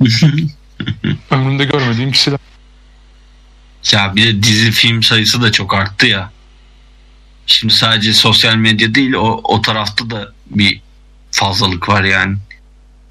[1.30, 2.38] Ömrümde görmediğim kişiler.
[3.92, 6.30] Ya bir de dizi film sayısı da çok arttı ya.
[7.46, 10.80] Şimdi sadece sosyal medya değil o, o tarafta da bir
[11.30, 12.36] fazlalık var yani.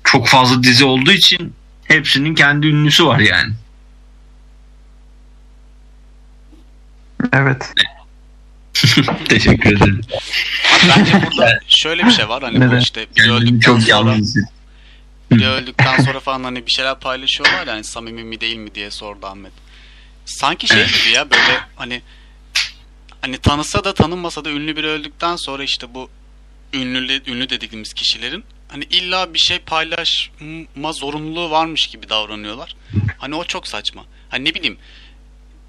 [0.07, 3.53] Çok fazla dizi olduğu için hepsinin kendi ünlüsü var yani.
[7.33, 7.73] Evet.
[9.29, 10.01] Teşekkür ederim.
[10.89, 12.43] Bence burada şöyle bir şey var.
[12.43, 12.79] Hani bu Neden?
[12.79, 14.17] işte biri Kendimi öldükten çok sonra
[15.31, 19.25] biri öldükten sonra falan hani bir şeyler paylaşıyorlar yani samimi mi değil mi diye sordu
[19.25, 19.51] Ahmet.
[20.25, 22.01] Sanki şey gibi ya böyle hani
[23.21, 26.09] hani tanısa da tanınmasa da ünlü biri öldükten sonra işte bu
[26.73, 32.75] ünlü ünlü dediğimiz kişilerin hani illa bir şey paylaşma zorunluluğu varmış gibi davranıyorlar.
[33.17, 34.03] Hani o çok saçma.
[34.29, 34.77] Hani ne bileyim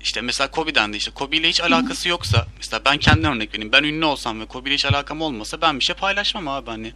[0.01, 3.73] işte mesela Kobe'den de işte Kobe ile hiç alakası yoksa mesela ben kendimden örnek vereyim.
[3.73, 6.93] Ben ünlü olsam ve Kobe ile hiç alakam olmasa ben bir şey paylaşmam abi hani.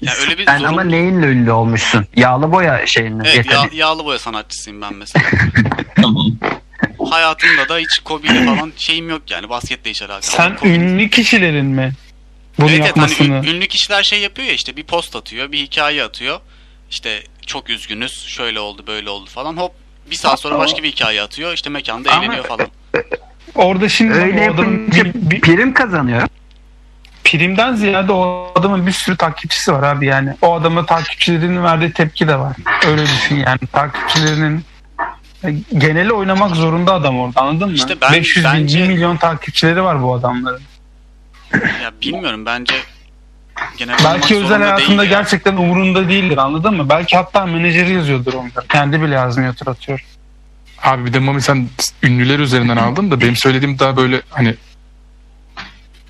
[0.00, 2.06] Ya öyle bir Sen ama zorunluluk- neyinle ünlü olmuşsun?
[2.16, 3.22] Yağlı boya şeyinle.
[3.26, 3.72] Evet yetenek.
[3.72, 5.24] yağ- yağlı boya sanatçısıyım ben mesela.
[5.96, 6.26] Tamam.
[7.10, 10.52] Hayatımda da hiç Kobe ile falan şeyim yok yani basketle hiç alakam Sen.
[10.56, 11.92] Kobe- ünlü kişilerin mi?
[12.58, 13.26] Bunu Evet, evet hani yapmasını.
[13.36, 16.40] ün- ünlü kişiler şey yapıyor ya işte bir post atıyor, bir hikaye atıyor.
[16.90, 19.56] İşte çok üzgünüz, şöyle oldu, böyle oldu falan.
[19.56, 19.72] Hop
[20.10, 21.52] bir saat sonra başka bir hikaye atıyor.
[21.52, 22.66] işte mekanda Ama- eğleniyor falan.
[23.54, 26.22] Orada şimdi Öyle o adamın yapınca bir, bir- prim kazanıyor.
[27.24, 30.34] primden ziyade o adamın bir sürü takipçisi var abi yani.
[30.42, 32.56] O adama takipçilerinin verdiği tepki de var.
[32.86, 33.58] Öyle düşün yani.
[33.72, 34.64] Takipçilerinin
[35.44, 37.74] e, geneli oynamak zorunda adam orada anladın mı?
[37.74, 40.62] İşte ben- 500 bin, bence- 1 milyon takipçileri var bu adamların.
[41.54, 42.74] Ya bilmiyorum bence
[43.78, 45.04] genel Belki özel hayatında değil ya.
[45.04, 46.88] gerçekten umurunda değildir anladın mı?
[46.88, 48.64] Belki hatta menajeri yazıyordur onda.
[48.68, 50.04] Kendi bile yazmıyordur atıyor.
[50.82, 51.68] Abi bir de Mami sen
[52.02, 54.54] ünlüler üzerinden aldın da benim söylediğim daha böyle hani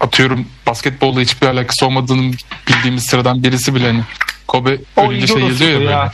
[0.01, 2.33] atıyorum basketbolla hiçbir alakası olmadığını
[2.69, 4.03] bildiğimiz sıradan birisi bile hani
[4.49, 5.91] Kobe O ölünce ilgi şey yazıyor ya orospudur böyle.
[5.91, 6.13] ya.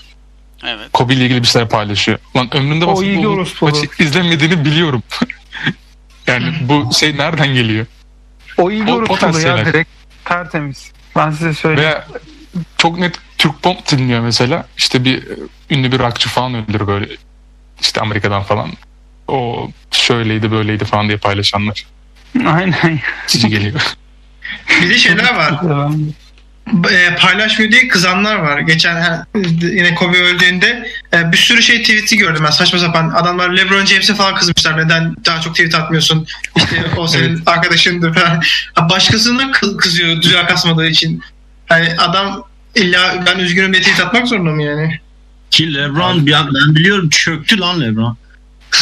[0.64, 0.88] Evet.
[0.92, 2.18] Kobe ile ilgili bir şeyler paylaşıyor.
[2.36, 5.02] Lan ilgi basketbol maçı izlemediğini biliyorum.
[6.26, 7.86] yani bu şey nereden geliyor?
[8.56, 9.90] O iyi O- o doğru tarz ya direkt
[10.24, 10.92] tertemiz.
[11.16, 11.90] Ben size söyleyeyim.
[11.90, 12.06] Veya
[12.78, 14.66] çok net Türk pop dinliyor mesela.
[14.76, 15.36] İşte bir e,
[15.70, 17.08] ünlü bir rockçı falan ölür böyle.
[17.80, 18.70] İşte Amerika'dan falan.
[19.28, 21.86] O şöyleydi böyleydi falan diye paylaşanlar.
[22.46, 23.00] Aynen.
[23.28, 23.96] Cici geliyor.
[24.82, 25.60] Bir de şeyler var.
[26.90, 28.58] E, paylaşmıyor diye kızanlar var.
[28.60, 29.26] Geçen ha,
[29.62, 33.10] yine Kobe öldüğünde e, bir sürü şey tweet'i gördüm ben saçma sapan.
[33.10, 34.84] Adamlar LeBron James'e falan kızmışlar.
[34.84, 36.26] Neden daha çok tweet atmıyorsun?
[36.56, 38.42] İşte o senin arkadaşındır falan.
[38.90, 41.22] Başkasına kı- kızıyor dünya kasmadığı için.
[41.68, 42.44] Hani adam
[42.74, 45.00] illa ben üzgünüm diye tweet atmak zorunda mı yani?
[45.50, 48.16] Ki Lebron ben biliyorum çöktü lan Lebron.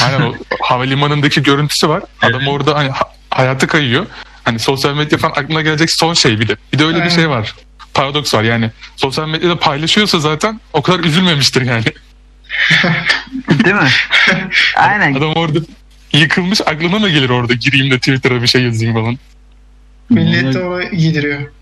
[0.05, 2.03] Aynen o havalimanındaki görüntüsü var.
[2.23, 4.07] Adam orada hani ha- hayatı kayıyor.
[4.45, 6.57] Hani sosyal medya falan aklına gelecek son şey bir de.
[6.73, 7.14] Bir de öyle bir Aynen.
[7.14, 7.55] şey var.
[7.94, 8.70] Paradoks var yani.
[8.96, 11.85] Sosyal medyada paylaşıyorsa zaten o kadar üzülmemiştir yani.
[13.64, 13.88] Değil mi?
[14.76, 15.14] Aynen.
[15.14, 15.59] Adam orada
[16.12, 19.18] yıkılmış aklına mı gelir orada gireyim de Twitter'a bir şey yazayım falan.
[20.11, 21.53] Millet de ona giydiriyor.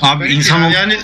[0.00, 0.70] Abi Garip insan ya.
[0.70, 0.98] yani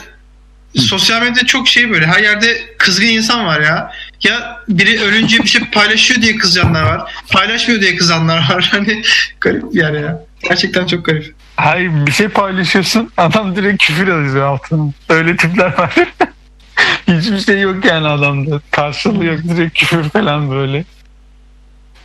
[0.77, 3.93] sosyal medyada çok şey böyle her yerde kızgın insan var ya.
[4.23, 7.13] Ya biri ölünce bir şey paylaşıyor diye kızanlar var.
[7.31, 8.69] Paylaşmıyor diye kızanlar var.
[8.73, 9.03] Hani
[9.41, 10.23] garip yani ya.
[10.49, 11.35] Gerçekten çok garip.
[11.57, 14.93] Hayır bir şey paylaşıyorsun adam direkt küfür yazıyor altına.
[15.09, 15.95] Öyle tipler var.
[17.09, 18.61] Hiçbir şey yok yani adamda.
[18.71, 20.85] Karşılığı yok direkt küfür falan böyle.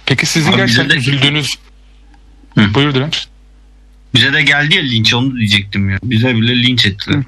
[0.06, 1.56] Peki sizin Abi gerçekten de- üzüldüğünüz...
[2.58, 2.74] Hı.
[2.74, 3.28] Buyur Direnç.
[4.16, 5.98] bize de geldi ya linç onu diyecektim ya.
[6.04, 7.24] Bize bile linç ettiler.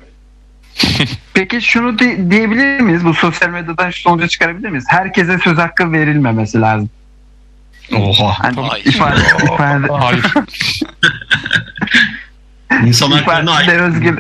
[1.33, 3.05] Peki şunu di- diyebilir miyiz?
[3.05, 4.86] Bu sosyal medyadan şu sonuca çıkarabilir miyiz?
[4.88, 6.89] Herkese söz hakkı verilmemesi lazım.
[7.91, 8.39] Oha.
[8.43, 8.82] Hani Ay.
[8.86, 9.19] ifade,
[9.54, 10.26] ifade, Hayır.
[12.88, 13.82] İnsan haklarına aykırı.
[13.84, 14.19] özgür.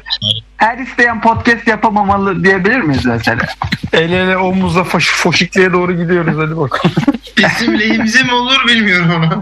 [0.57, 3.41] Her isteyen podcast yapamamalı diyebilir miyiz mesela?
[3.93, 6.95] El ele omuzla foş, foşikliğe doğru gidiyoruz hadi bakalım.
[7.37, 9.41] Bizim lehimize mi olur bilmiyorum ama.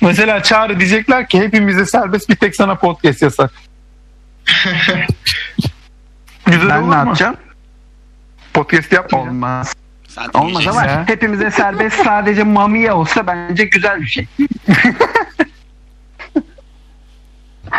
[0.00, 3.50] Mesela Çağrı diyecekler ki hepimize serbest bir tek sana podcast yasak.
[6.46, 6.94] Güzel Ben olur ne mu?
[6.94, 7.36] yapacağım?
[8.54, 9.36] Podcast yapmayacağım.
[9.36, 9.74] Olmaz.
[10.16, 10.70] Sen Olmaz dinleyeceksin.
[10.80, 11.04] ama Ya.
[11.08, 14.26] hepimize serbest sadece mamiye olsa bence güzel bir şey.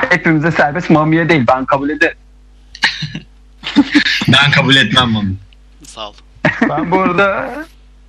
[0.09, 2.17] hepimize serbest mamiye değil ben kabul ederim.
[4.27, 5.29] Ben kabul etmem bunu.
[5.85, 6.13] Sağ ol.
[6.69, 7.53] Ben bu arada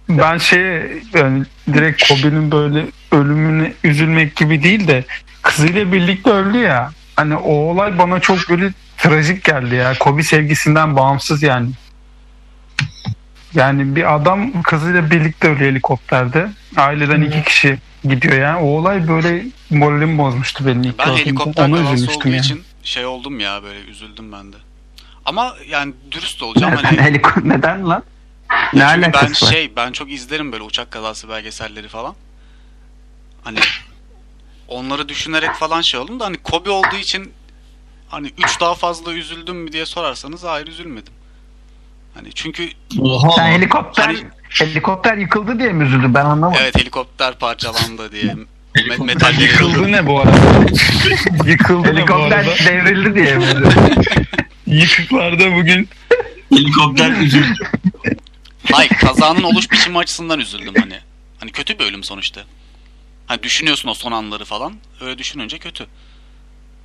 [0.08, 5.04] ben şeye yani direkt Kobe'nin böyle ölümüne üzülmek gibi değil de
[5.42, 6.90] kızıyla birlikte öldü ya.
[7.16, 9.92] Hani o olay bana çok böyle trajik geldi ya.
[10.00, 11.70] Kobe sevgisinden bağımsız yani.
[13.54, 16.50] Yani bir adam kızıyla birlikte ölüyor helikopterde.
[16.76, 18.56] Aileden iki kişi gidiyor yani.
[18.61, 22.40] O olay böyle moralimi bozmuştu benim ilk Ben helikopter Ona kazası üzülmüştüm olduğu yani.
[22.40, 24.56] için şey oldum ya böyle üzüldüm ben de.
[25.24, 28.02] Ama yani dürüst olacağım Neden, hani heliko- neden lan?
[28.50, 29.50] Ne çünkü ben alakası var?
[29.52, 32.14] şey ben çok izlerim böyle uçak kazası belgeselleri falan.
[33.44, 33.58] Hani
[34.68, 37.32] onları düşünerek falan şey oldum da hani Kobe olduğu için
[38.08, 41.12] hani 3 daha fazla üzüldüm mü diye sorarsanız hayır üzülmedim.
[42.18, 42.68] Hani çünkü
[43.00, 43.31] Oha.
[43.37, 44.24] Sen helikopter Hani-
[44.59, 46.14] helikopter yıkıldı diye mi üzüldün?
[46.14, 46.61] Ben anlamadım.
[46.62, 48.35] evet helikopter parçalandı diye
[48.76, 50.37] Helikopter metalleri Yıkıldı ne bu arada?
[51.46, 52.50] Yıkıldı Helikopter arada?
[52.66, 53.44] devrildi diye mi?
[54.66, 55.88] Yıkıklarda bugün
[56.52, 57.70] Helikopter üzüldü.
[58.72, 60.96] Hayır kazanın oluş biçimi açısından üzüldüm hani.
[61.40, 62.40] Hani kötü bir ölüm sonuçta.
[63.26, 64.72] Hani düşünüyorsun o son anları falan.
[65.00, 65.87] Öyle düşününce kötü.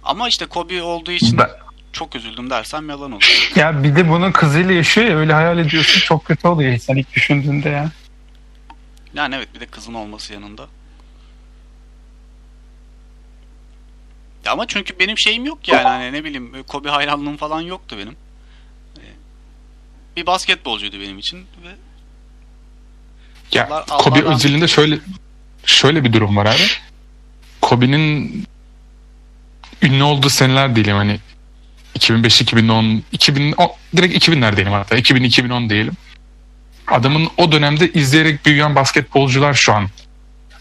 [0.04, 1.50] Ama işte Kobe olduğu için Ben-
[1.94, 3.52] çok üzüldüm dersem yalan olur.
[3.56, 7.14] Ya bir de bunun kızıyla yaşıyor ya öyle hayal ediyorsun çok kötü oluyor insan ilk
[7.14, 7.92] düşündüğünde ya.
[9.14, 10.68] Yani evet bir de kızın olması yanında.
[14.46, 18.16] Ya ama çünkü benim şeyim yok yani hani ne bileyim Kobe hayranlığım falan yoktu benim.
[18.98, 19.02] Ee,
[20.16, 21.70] Bir basketbolcuydu benim için ve
[23.52, 25.00] Ya Allah- Kobe Allah'tan- özelinde şöyle
[25.66, 26.64] şöyle bir durum var abi.
[27.62, 28.44] Kobe'nin
[29.82, 31.20] ünlü olduğu seneler diyelim hani
[31.96, 35.94] 2005 2010 2000 o- direkt 2000'ler diyelim hatta 2000 2010 diyelim.
[36.88, 39.90] Adamın o dönemde izleyerek büyüyen basketbolcular şu an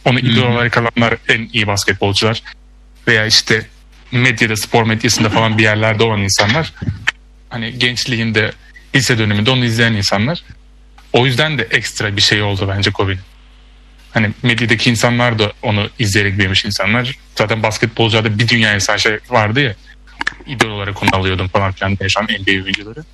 [0.04, 2.42] onu idol olarak alanlar en iyi basketbolcular
[3.08, 3.66] veya işte
[4.12, 6.72] medyada spor medyasında falan bir yerlerde olan insanlar
[7.48, 8.52] hani gençliğinde
[8.94, 10.44] lise döneminde onu izleyen insanlar
[11.12, 13.20] o yüzden de ekstra bir şey oldu bence Kobe'nin.
[14.14, 17.18] Hani medyadaki insanlar da onu izleyerek büyümüş insanlar.
[17.38, 19.74] Zaten basketbolcularda bir dünya insan şey vardı ya.
[20.46, 23.04] İdol olarak onu alıyordum falan filan diye şu NBA oyuncuları.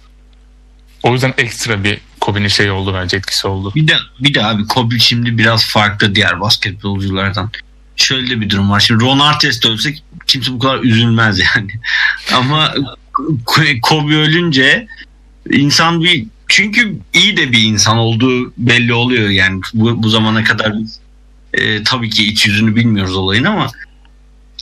[1.03, 3.73] O yüzden ekstra bir Kobe'nin şey oldu bence etkisi oldu.
[3.75, 7.51] Bir de bir de abi Kobe şimdi biraz farklı diğer basketbolculardan.
[7.97, 8.81] Şöyle bir durum var.
[8.81, 11.71] Şimdi Ron Artest ölsek kimse bu kadar üzülmez yani.
[12.35, 12.75] Ama
[13.83, 14.87] Kobe ölünce
[15.51, 20.79] insan bir çünkü iyi de bir insan olduğu belli oluyor yani bu, bu zamana kadar
[20.79, 21.01] biz
[21.55, 23.71] e, tabii ki iç yüzünü bilmiyoruz olayın ama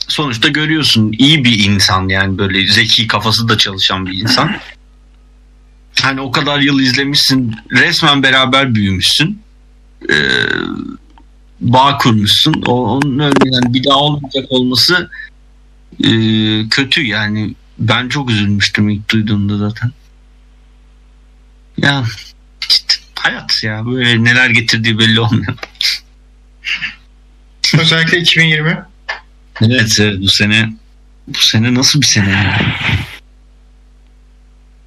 [0.08, 4.56] sonuçta görüyorsun iyi bir insan yani böyle zeki kafası da çalışan bir insan.
[6.02, 9.42] Hani o kadar yıl izlemişsin resmen beraber büyümüşsün.
[10.10, 10.14] Ee,
[11.60, 12.62] bağ kurmuşsun.
[12.66, 15.10] O, onun öyle yani bir daha olmayacak olması
[16.04, 16.10] e,
[16.68, 17.54] kötü yani.
[17.78, 19.90] Ben çok üzülmüştüm ilk duyduğumda zaten.
[21.76, 22.04] Ya
[22.68, 25.54] işte hayat ya böyle neler getirdiği belli olmuyor.
[27.78, 28.84] Özellikle 2020.
[29.62, 30.72] evet, evet bu sene
[31.28, 32.60] bu sene nasıl bir sene ya?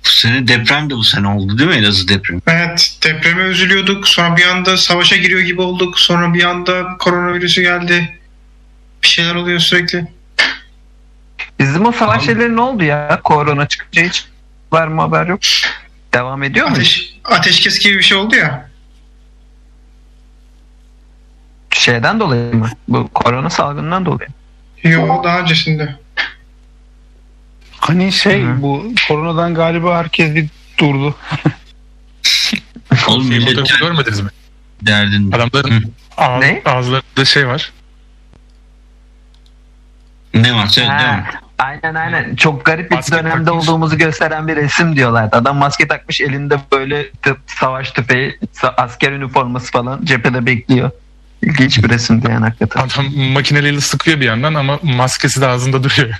[0.06, 4.08] bu sene deprem de bu sene oldu değil mi Elazığ depremi Evet depreme üzülüyorduk.
[4.08, 6.00] Sonra bir anda savaşa giriyor gibi olduk.
[6.00, 8.20] Sonra bir anda koronavirüsü geldi.
[9.04, 10.08] Bir şeyler oluyor sürekli.
[11.60, 13.20] Bizim o savaş Abi- şeyleri ne oldu ya?
[13.24, 14.26] Korona çıkınca hiç
[14.72, 15.40] var mı haber yok.
[16.14, 16.74] Devam ediyor mu?
[16.74, 18.70] Ateş, ateşkes gibi bir şey oldu ya.
[21.72, 22.70] Şeyden dolayı mı?
[22.88, 24.30] Bu korona salgından dolayı.
[24.84, 25.96] Yo daha öncesinde.
[27.80, 28.62] Hani şey Hı.
[28.62, 30.48] bu koronadan galiba herkes bir
[30.80, 31.16] durdu.
[33.08, 34.30] oğlum Şey, millet fotoğrafı görmediniz mi?
[34.82, 36.62] derdin Adamların ağız, Ne?
[36.66, 37.72] ağızlarında şey var.
[40.34, 41.24] ne var söyle Ha, devam.
[41.60, 42.36] Aynen aynen.
[42.36, 43.64] Çok garip bir Maske dönemde takmış.
[43.70, 45.36] olduğumuzu gösteren bir resim diyorlardı.
[45.36, 48.40] Adam maske takmış elinde böyle tıp, savaş tüfeği,
[48.78, 50.92] asker üniforması falan cephede bekliyor.
[51.44, 52.82] İlginç bir resimdi yani hakikaten.
[52.82, 56.16] Adam makineliyle sıkıyor bir yandan ama maskesi de ağzında duruyor.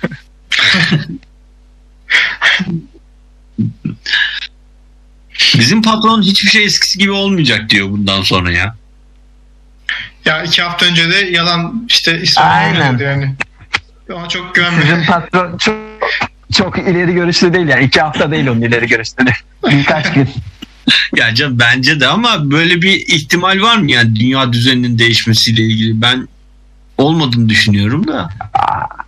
[5.54, 8.76] Bizim patron hiçbir şey eskisi gibi olmayacak diyor bundan sonra ya.
[10.24, 12.98] Ya iki hafta önce de yalan işte Aynen.
[12.98, 13.34] yani.
[14.12, 14.88] Ona çok güvenmedim.
[14.88, 15.76] Sizin patron çok,
[16.52, 17.84] çok ileri görüşlü değil yani.
[17.84, 19.24] iki hafta değil onun ileri görüşlü.
[19.70, 20.28] Birkaç gün.
[21.16, 26.02] Ya canım bence de ama böyle bir ihtimal var mı yani dünya düzeninin değişmesiyle ilgili?
[26.02, 26.28] Ben
[26.98, 28.28] olmadığını düşünüyorum da.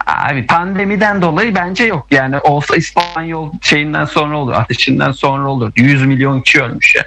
[0.07, 2.07] Abi pandemiden dolayı bence yok.
[2.11, 4.53] Yani olsa İspanyol şeyinden sonra olur.
[4.53, 5.73] Ateşinden sonra olur.
[5.77, 7.05] 100 milyon kişi ölmüş ya.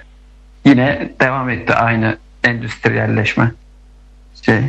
[0.66, 3.52] Yine devam etti aynı endüstriyelleşme.
[4.46, 4.62] Şey.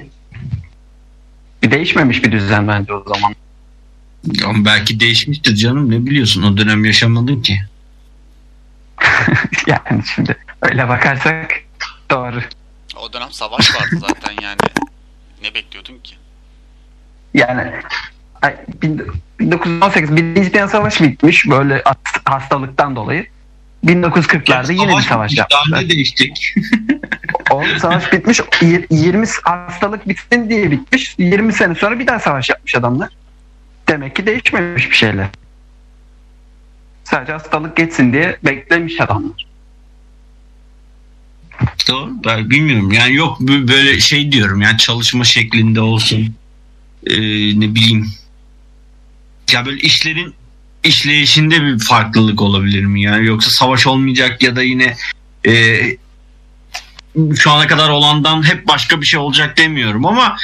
[1.63, 3.35] Bir değişmemiş bir düzen bence o zaman.
[4.45, 7.61] Ama belki değişmiştir canım ne biliyorsun o dönem yaşamadın ki.
[9.67, 11.55] yani şimdi öyle bakarsak
[12.11, 12.41] doğru.
[12.97, 14.57] O dönem savaş vardı zaten yani.
[15.43, 16.15] Ne bekliyordun ki?
[17.35, 17.73] Yani
[18.43, 19.07] ay, bin-
[19.41, 23.27] 1918 Birinci Dünya Savaşı bitmiş böyle has- hastalıktan dolayı.
[23.85, 25.83] 1940'larda yine bir savaş Daha yapmışlar.
[25.85, 26.55] ne değiştik?
[27.51, 28.41] O savaş bitmiş.
[28.63, 31.15] y- 20 hastalık bitsin diye bitmiş.
[31.19, 33.09] 20 sene sonra bir daha savaş yapmış adamlar.
[33.89, 35.27] Demek ki değişmemiş bir şeyler.
[37.17, 39.47] Sadece hastalık geçsin diye beklemiş adamlar.
[41.89, 42.11] Doğru.
[42.25, 42.93] Ben bilmiyorum.
[42.93, 46.35] Yani yok böyle şey diyorum yani çalışma şeklinde olsun.
[47.07, 47.21] Ee,
[47.61, 48.07] ne bileyim.
[49.53, 50.35] Ya böyle işlerin
[50.85, 53.03] işleyişinde bir farklılık olabilir mi?
[53.03, 54.97] Yani yoksa savaş olmayacak ya da yine
[55.47, 55.81] e,
[57.37, 60.37] şu ana kadar olandan hep başka bir şey olacak demiyorum ama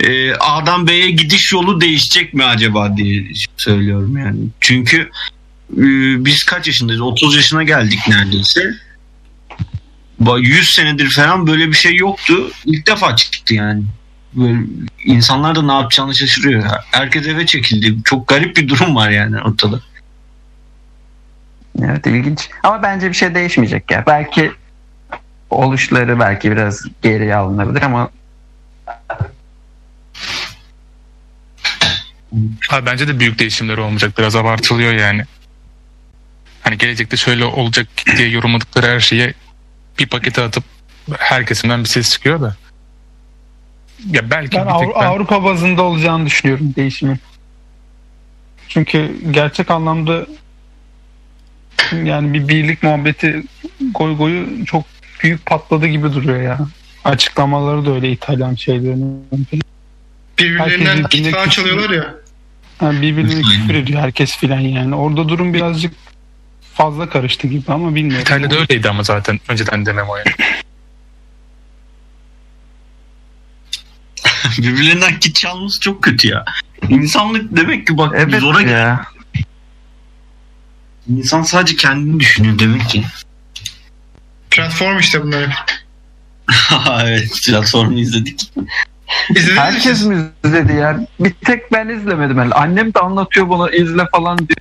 [0.00, 3.24] e, A'dan B'ye gidiş yolu değişecek mi acaba diye
[3.56, 4.38] söylüyorum yani.
[4.60, 5.10] Çünkü
[6.24, 7.00] biz kaç yaşındayız?
[7.00, 8.74] 30 yaşına geldik neredeyse.
[10.22, 12.50] Ba- 100 senedir falan böyle bir şey yoktu.
[12.64, 13.82] İlk defa çıktı yani.
[14.34, 14.58] Böyle
[15.04, 16.64] insanlar da ne yapacağını şaşırıyor.
[16.92, 18.02] Herkes eve çekildi.
[18.04, 19.80] Çok garip bir durum var yani ortada.
[21.82, 22.48] Evet ilginç.
[22.62, 24.04] Ama bence bir şey değişmeyecek ya.
[24.06, 24.52] Belki
[25.50, 28.10] oluşları belki biraz geriye alınabilir ama
[32.70, 34.18] Abi bence de büyük değişimler olmayacak.
[34.18, 35.24] Biraz abartılıyor yani.
[36.60, 39.34] Hani gelecekte şöyle olacak diye yorumladıkları her şeye
[39.98, 40.64] bir pakete atıp
[41.18, 42.56] her kesimden bir ses çıkıyor da.
[44.10, 47.18] Ya belki Ben Avru- ben- Avrupa bazında olacağını düşünüyorum değişimi.
[48.68, 50.26] Çünkü gerçek anlamda
[52.04, 53.42] yani bir birlik muhabbeti
[53.94, 54.84] goy goyu çok
[55.22, 56.58] büyük patladı gibi duruyor ya.
[57.04, 59.26] Açıklamaları da öyle İtalyan şeylerinin.
[60.38, 62.14] Birbirlerinden içinde falan çalıyorlar ya.
[62.82, 64.94] Yani birbirine küfür ediyor herkes filan yani.
[64.94, 65.92] Orada durum birazcık
[66.74, 68.22] fazla karıştı gibi ama bilmiyorum.
[68.22, 70.32] İtalya'da öyleydi ama zaten önceden demem o yani.
[74.58, 76.44] Birbirlerinden kit çalması çok kötü ya.
[76.88, 79.06] İnsanlık demek ki bak evet zora ya.
[81.08, 83.04] İnsan sadece kendini düşünüyor demek ki.
[84.50, 85.64] Platform işte bunlar.
[87.04, 88.52] evet platformu izledik.
[89.30, 91.06] İzlediniz Herkes mi izledi ya?
[91.20, 92.38] Bir tek ben izlemedim.
[92.38, 92.54] herhalde.
[92.54, 94.58] Annem de anlatıyor bunu izle falan diyor.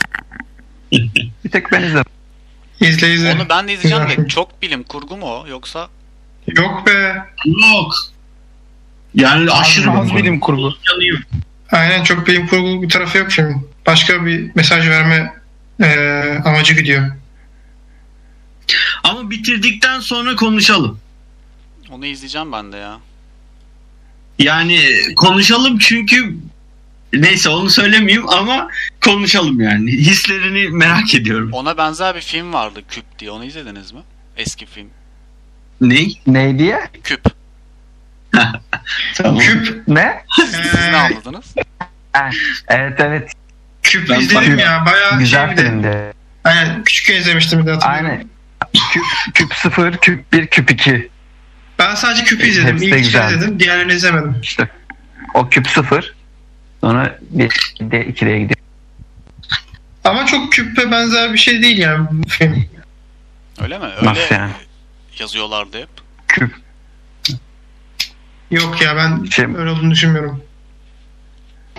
[1.46, 2.12] Bir tek ben izledim.
[2.80, 3.34] İzle izle.
[3.34, 5.90] Onu ben de izleyeceğim de çok bilim kurgu mu o yoksa
[6.48, 7.16] Yok be.
[7.46, 7.94] Yok.
[9.16, 10.74] Yani aşırı Az bilim kurgu.
[10.92, 11.20] yanıyor.
[11.72, 13.56] Aynen çok bilim kurgu bir tarafı yok şimdi.
[13.86, 15.34] Başka bir mesaj verme
[15.80, 17.12] eee, amacı gidiyor.
[19.04, 21.00] Ama bitirdikten sonra konuşalım.
[21.92, 22.98] onu izleyeceğim ben de ya.
[24.40, 24.80] Yani
[25.16, 26.36] konuşalım çünkü
[27.14, 28.68] neyse onu söylemeyeyim ama
[29.04, 29.92] konuşalım yani.
[29.92, 31.50] Hislerini merak ediyorum.
[31.54, 33.32] Ona benzer bir film vardı Küp diye.
[33.32, 34.00] Onu izlediniz mi?
[34.38, 34.88] Eski film.
[35.82, 36.22] Ney?
[36.28, 36.80] Ne diye?
[37.04, 37.22] Küp.
[39.16, 39.38] Tamam.
[39.40, 39.88] Küp.
[39.88, 40.24] Ne?
[40.36, 41.56] Siz ne eee, anladınız?
[42.68, 43.32] Evet evet.
[43.84, 44.60] küp Ben izledim bakıyorum.
[44.60, 44.86] ya.
[44.86, 46.14] Bayağı Güzel şey filmdi.
[46.44, 48.06] Aynen küçükken izlemiştim bir de hatırlıyorum.
[48.10, 48.30] Aynen.
[48.94, 51.10] Küp, küp 0, küp 1, küp 2.
[51.80, 52.74] Ben sadece küpü izledim.
[52.74, 53.32] Hepsi İlk güzel.
[53.34, 53.60] izledim.
[53.60, 54.36] Diğerlerini izlemedim.
[54.44, 54.70] İşte
[55.34, 56.14] o küp 0.
[56.82, 57.50] Sonra 1
[57.82, 58.60] de 2'ye gidiyor.
[60.10, 62.66] Ama çok küpe benzer bir şey değil yani bu film.
[63.62, 63.86] Öyle mi?
[63.86, 64.52] Öyle Nasıl yani?
[65.20, 65.90] yazıyorlardı hep.
[66.28, 66.56] Küp.
[68.52, 70.44] Yok ya ben Şey- öyle olduğunu düşünmüyorum.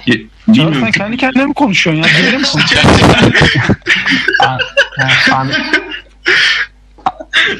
[0.07, 0.81] Bilmiyorum.
[0.81, 2.09] sen kendi kendine mi konuşuyorsun ya?
[2.19, 2.91] Biriyle mi konuşuyorsun?
[4.41, 4.61] An,
[5.33, 5.51] an,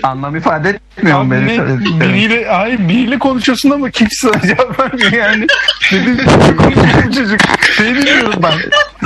[0.03, 2.15] anlam ifade etmiyor mu Abi benim ne, söylediklerim?
[2.15, 5.47] biriyle, hayır biriyle konuşuyorsun ama kimse cevap vermiyor yani.
[5.93, 6.19] Dedim
[6.57, 7.41] konuşuyor bu çocuk.
[7.77, 8.53] Seni dinliyorum ben.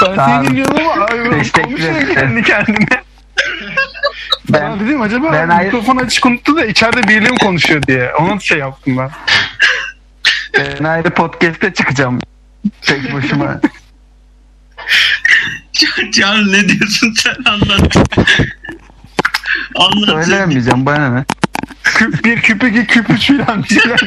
[0.00, 0.44] Ben Tamam.
[0.44, 2.14] seni dinliyorum ama ay, Teşekkür konuşuyor ederim.
[2.14, 2.86] kendi kendine.
[4.48, 8.12] Ben, Ben, dedim acaba ben ayrı- mikrofon açık unuttu da içeride biriyle mi konuşuyor diye.
[8.14, 9.10] Onu şey yaptım ben.
[10.80, 12.18] ben ayrı podcast'te çıkacağım.
[12.82, 13.60] Tek başıma.
[16.12, 17.96] Can ne diyorsun sen anlat.
[19.75, 20.27] Anlat.
[20.27, 21.25] Söylemeyeceğim bana ne.
[21.85, 24.01] küp bir küp iki küp üç filan bir şeyler.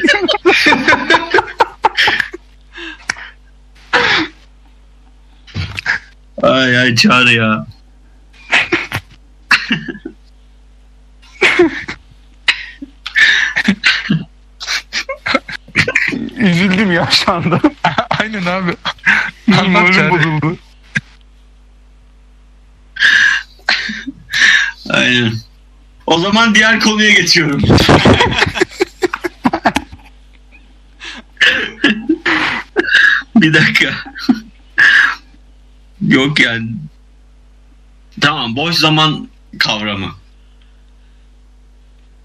[6.42, 7.66] Ay ay çağrı ya.
[16.36, 17.60] Üzüldüm ya şu anda.
[18.20, 18.76] Aynen abi.
[19.58, 20.56] Anlat bozuldu.
[24.90, 25.47] Aynen.
[26.08, 27.62] O zaman diğer konuya geçiyorum.
[33.36, 33.94] bir dakika.
[36.08, 36.68] Yok yani.
[38.20, 39.28] Tamam boş zaman
[39.58, 40.14] kavramı.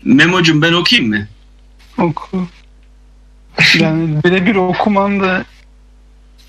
[0.04, 1.28] Memo'cum ben okuyayım mı?
[1.98, 2.48] Oku.
[3.80, 5.46] Yani birebir okuman da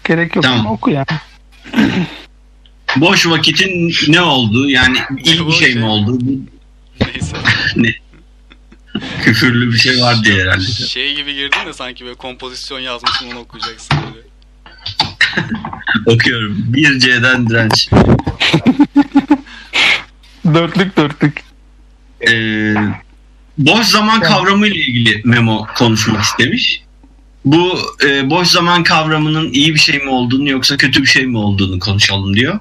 [0.05, 0.61] gerek yok Tamam.
[0.61, 1.07] ama oku yani.
[2.97, 6.19] Boş vakitin ne olduğu yani iyi bir şey şey- mi oldu?
[7.01, 7.37] Neyse.
[9.25, 10.65] küfürlü bir şey var diye herhalde.
[10.89, 14.25] Şey gibi girdin de sanki böyle kompozisyon yazmışsın onu okuyacaksın gibi.
[16.15, 16.67] Okuyorum.
[16.73, 17.89] 1C'den direnç.
[20.55, 21.43] Dörtlük dörtlük.
[22.29, 22.75] Ee,
[23.59, 26.83] boş zaman kavramı ile ilgili memo konuşmak istemiş.
[27.45, 31.39] Bu e, boş zaman kavramının iyi bir şey mi olduğunu yoksa kötü bir şey mi
[31.39, 32.59] olduğunu konuşalım diyor.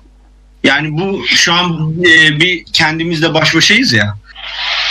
[0.64, 4.18] Yani bu şu an e, bir kendimizle baş başayız ya.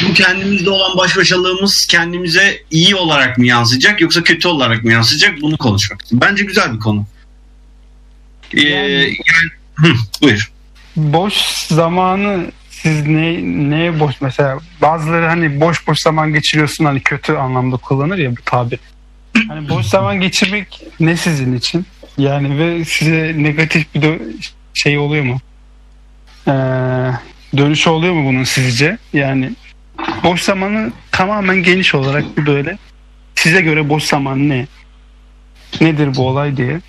[0.03, 5.43] Bu kendimizde olan baş başalığımız kendimize iyi olarak mı yansıyacak yoksa kötü olarak mı yansıyacak
[5.43, 6.01] bunu konuşmak.
[6.13, 7.07] Bence güzel bir konu.
[8.55, 10.51] Ee, Yani- yani, buyur.
[10.97, 11.35] Boş
[11.69, 13.39] zamanı siz ne
[13.71, 18.43] neye boş mesela bazıları hani boş boş zaman geçiriyorsun hani kötü anlamda kullanır ya bu
[18.45, 18.81] tabir.
[19.49, 21.87] Hani boş zaman geçirmek ne sizin için?
[22.19, 24.21] Yani ve size negatif bir
[24.75, 25.41] şey oluyor mu?
[26.49, 26.53] Ee,
[27.57, 28.99] dönüşü oluyor mu bunun sizce?
[29.13, 29.53] Yani
[30.25, 32.79] boş zamanı tamamen geniş olarak bir böyle
[33.35, 34.67] size göre boş zaman ne?
[35.81, 36.81] Nedir bu olay diye.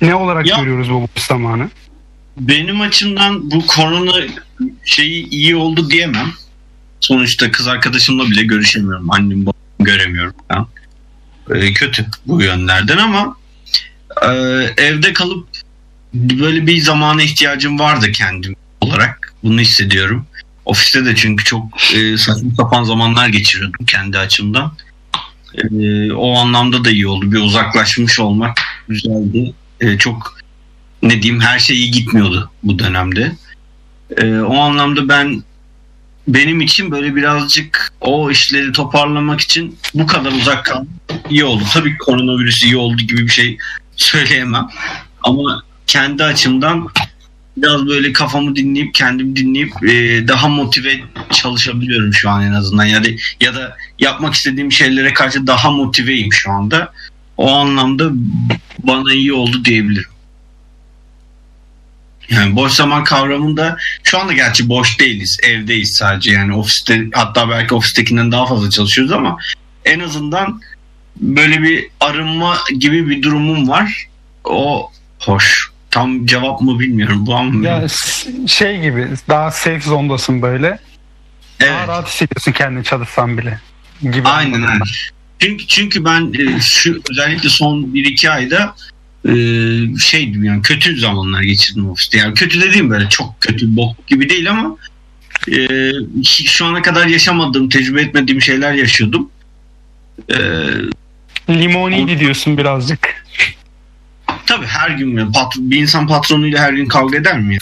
[0.00, 1.70] Ne olarak Ya- görüyoruz bu boş zamanı?
[2.36, 4.26] Benim açımdan bu korona
[4.84, 6.32] şeyi iyi oldu diyemem.
[7.00, 9.10] Sonuçta kız arkadaşımla bile görüşemiyorum.
[9.10, 10.68] Annem babamı göremiyorum falan.
[11.54, 13.36] Ee, kötü bu yönlerden ama
[14.22, 14.28] e,
[14.76, 15.48] evde kalıp
[16.14, 19.34] böyle bir zamana ihtiyacım vardı kendim olarak.
[19.42, 20.26] Bunu hissediyorum.
[20.66, 24.72] Ofiste de çünkü çok e, saçma sapan zamanlar geçiriyordum kendi açımdan.
[25.54, 27.32] E, o anlamda da iyi oldu.
[27.32, 29.54] Bir uzaklaşmış olmak güzeldi.
[29.80, 30.36] E, çok
[31.02, 33.32] ne diyeyim her şey iyi gitmiyordu bu dönemde.
[34.16, 35.42] Ee, o anlamda ben
[36.28, 40.88] benim için böyle birazcık o işleri toparlamak için bu kadar uzak kalmak
[41.30, 41.64] iyi oldu.
[41.72, 43.58] Tabii koronavirüs iyi oldu gibi bir şey
[43.96, 44.68] söyleyemem.
[45.22, 46.88] Ama kendi açımdan
[47.56, 51.00] biraz böyle kafamı dinleyip kendimi dinleyip e, daha motive
[51.30, 52.84] çalışabiliyorum şu an en azından.
[52.84, 56.92] Yani ya da yapmak istediğim şeylere karşı daha motiveyim şu anda.
[57.36, 58.10] O anlamda
[58.78, 60.10] bana iyi oldu diyebilirim.
[62.30, 65.38] Yani boş zaman kavramında şu anda gerçi boş değiliz.
[65.42, 69.38] Evdeyiz sadece yani ofiste hatta belki ofistekinden daha fazla çalışıyoruz ama
[69.84, 70.60] en azından
[71.16, 74.08] böyle bir arınma gibi bir durumum var.
[74.44, 75.75] O hoş.
[75.96, 77.68] Tam cevap mı bilmiyorum bu ama.
[77.68, 80.78] Ya s- şey gibi daha safe zondasın böyle.
[81.60, 81.88] Daha evet.
[81.88, 83.60] rahat hissediyorsun kendini çalışsan bile.
[84.02, 84.84] Gibi Aynen öyle.
[85.38, 88.74] Çünkü çünkü ben e, şu özellikle son 1-2 ayda
[89.28, 89.32] e,
[89.98, 92.18] şeydim yani kötü zamanlar geçirdim ofiste.
[92.18, 94.76] Yani kötü dediğim böyle çok kötü bok gibi değil ama
[95.52, 95.90] e,
[96.46, 99.30] şu ana kadar yaşamadığım, tecrübe etmediğim şeyler yaşıyordum.
[100.30, 100.36] E.
[101.48, 103.25] Limoniydi diyorsun birazcık.
[104.46, 107.58] Tabii her gün yani patron, bir insan patronuyla her gün kavga eder mi?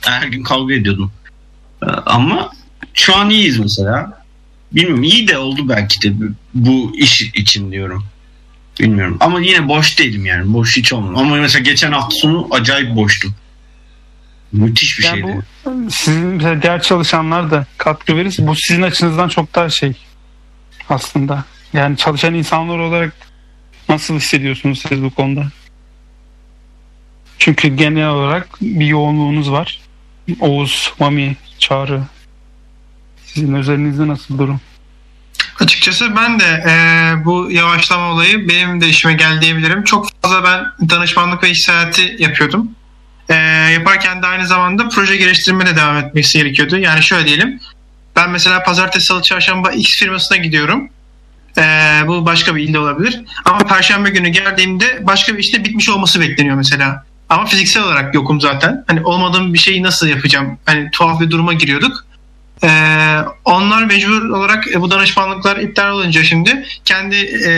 [0.00, 1.12] Her gün kavga ediyordum.
[1.82, 2.50] E, ama
[2.94, 4.22] şu an iyiyiz mesela.
[4.72, 6.12] Bilmiyorum iyi de oldu belki de
[6.54, 8.04] bu- iş için diyorum.
[8.80, 9.16] Bilmiyorum.
[9.20, 10.52] Ama yine boş değilim yani.
[10.52, 11.16] Boş hiç olmadım.
[11.16, 13.34] Ama mesela geçen hafta sonu acayip boştum.
[14.52, 15.42] Müthiş bir Yani şeydi.
[15.64, 19.92] bu sizin diğer çalışanlar da katkı verirse bu sizin açınızdan çok daha şey
[20.88, 21.44] aslında.
[21.72, 23.12] Yani çalışan insanlar olarak
[23.88, 25.46] nasıl hissediyorsunuz siz bu konuda?
[27.44, 29.80] Çünkü genel olarak bir yoğunluğunuz var.
[30.40, 32.02] Oğuz, Mami, Çağrı.
[33.26, 34.60] Sizin özelinizde nasıl durum?
[35.60, 36.74] Açıkçası ben de e,
[37.24, 39.84] bu yavaşlama olayı benim de işime geldi diyebilirim.
[39.84, 42.70] Çok fazla ben danışmanlık ve iş seyahati yapıyordum.
[43.28, 43.34] E,
[43.72, 46.76] yaparken de aynı zamanda proje geliştirme de devam etmesi gerekiyordu.
[46.76, 47.60] Yani şöyle diyelim.
[48.16, 50.88] Ben mesela pazartesi, salı, çarşamba X firmasına gidiyorum.
[51.58, 51.62] E,
[52.06, 53.20] bu başka bir ilde olabilir.
[53.44, 57.04] Ama perşembe günü geldiğimde başka bir işte bitmiş olması bekleniyor mesela.
[57.32, 58.84] Ama fiziksel olarak yokum zaten.
[58.86, 60.58] Hani olmadığım bir şeyi nasıl yapacağım?
[60.66, 62.04] Hani tuhaf bir duruma giriyorduk.
[62.64, 67.52] Ee, onlar mecbur olarak e, bu danışmanlıklar iptal olunca şimdi kendi e,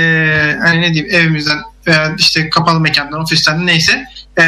[0.62, 4.04] hani ne diyeyim evimizden veya işte kapalı mekandan, ofisten neyse
[4.38, 4.44] e,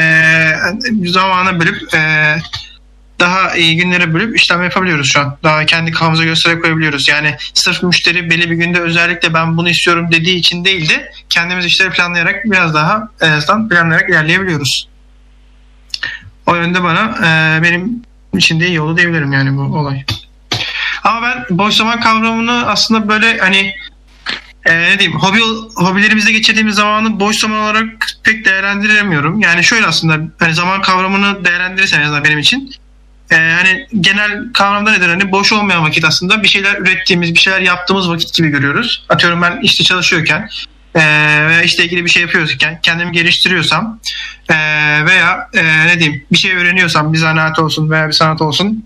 [1.04, 2.34] zamana bölüp e,
[3.20, 5.36] daha iyi günlere bölüp işlem yapabiliyoruz şu an.
[5.42, 7.08] Daha kendi kafamıza göstere koyabiliyoruz.
[7.08, 11.64] Yani sırf müşteri belli bir günde özellikle ben bunu istiyorum dediği için değil de kendimiz
[11.64, 14.95] işleri planlayarak biraz daha en azından planlayarak ilerleyebiliyoruz.
[16.46, 18.02] O yönde bana e, benim
[18.34, 20.04] için de iyi oldu diyebilirim yani bu olay.
[21.04, 23.74] Ama ben boş zaman kavramını aslında böyle hani
[24.64, 25.38] e, ne diyeyim hobi
[25.74, 27.86] hobilerimizde geçirdiğimiz zamanı boş zaman olarak
[28.22, 29.40] pek değerlendiremiyorum.
[29.40, 32.74] Yani şöyle aslında hani zaman kavramını değerlendirirsen en benim için
[33.30, 37.60] e, hani genel kavramda nedir hani boş olmayan vakit aslında bir şeyler ürettiğimiz bir şeyler
[37.60, 39.06] yaptığımız vakit gibi görüyoruz.
[39.08, 40.48] Atıyorum ben işte çalışıyorken
[40.96, 41.00] e,
[41.48, 44.00] veya işte ilgili bir şey yapıyorken kendimi geliştiriyorsam
[44.48, 44.54] e,
[45.06, 48.84] veya e, ne diyeyim bir şey öğreniyorsam bir zanaat olsun veya bir sanat olsun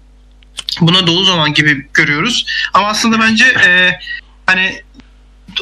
[0.81, 2.47] buna dolu zaman gibi görüyoruz.
[2.75, 3.99] Ama aslında bence e,
[4.47, 4.83] hani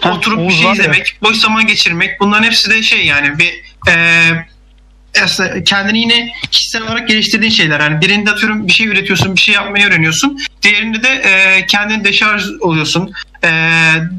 [0.02, 0.72] Ha, oturup bir şey ya.
[0.72, 3.54] izlemek, boş zaman geçirmek bunların hepsi de şey yani bir
[3.88, 4.30] e,
[5.22, 7.80] aslında kendini yine kişisel olarak geliştirdiğin şeyler.
[7.80, 10.38] Yani birinde atıyorum bir şey üretiyorsun, bir şey yapmayı öğreniyorsun.
[10.62, 13.12] Diğerinde de e, kendini deşarj oluyorsun.
[13.44, 13.50] E,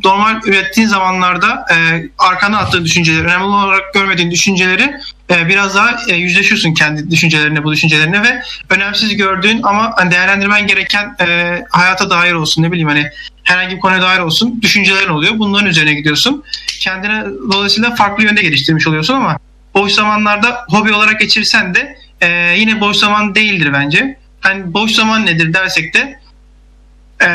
[0.03, 4.95] normal ürettiğin zamanlarda e, arkana attığın düşünceleri, önemli olarak görmediğin düşünceleri
[5.29, 10.67] e, biraz daha e, yüzleşiyorsun kendi düşüncelerine, bu düşüncelerine ve önemsiz gördüğün ama hani değerlendirmen
[10.67, 13.09] gereken e, hayata dair olsun ne bileyim hani
[13.43, 15.39] herhangi bir konuya dair olsun düşüncelerin oluyor.
[15.39, 16.43] Bunların üzerine gidiyorsun.
[16.79, 19.37] Kendine dolayısıyla farklı yönde geliştirmiş oluyorsun ama
[19.73, 24.17] boş zamanlarda hobi olarak geçirsen de e, yine boş zaman değildir bence.
[24.41, 26.19] Hani boş zaman nedir dersek de
[27.21, 27.27] e,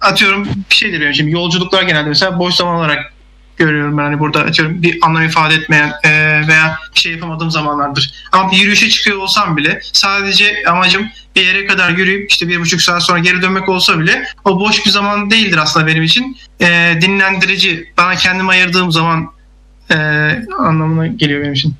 [0.00, 3.12] atıyorum bir şeydir benim şimdi yolculuklar genelde mesela boş zaman olarak
[3.56, 6.10] görüyorum ben hani burada atıyorum bir anlam ifade etmeyen e,
[6.48, 8.14] veya bir şey yapamadığım zamanlardır.
[8.32, 12.82] Ama bir yürüyüşe çıkıyor olsam bile sadece amacım bir yere kadar yürüyüp işte bir buçuk
[12.82, 16.36] saat sonra geri dönmek olsa bile o boş bir zaman değildir aslında benim için.
[16.60, 19.32] E, dinlendirici, bana kendime ayırdığım zaman
[19.90, 19.96] e,
[20.58, 21.74] anlamına geliyor benim için.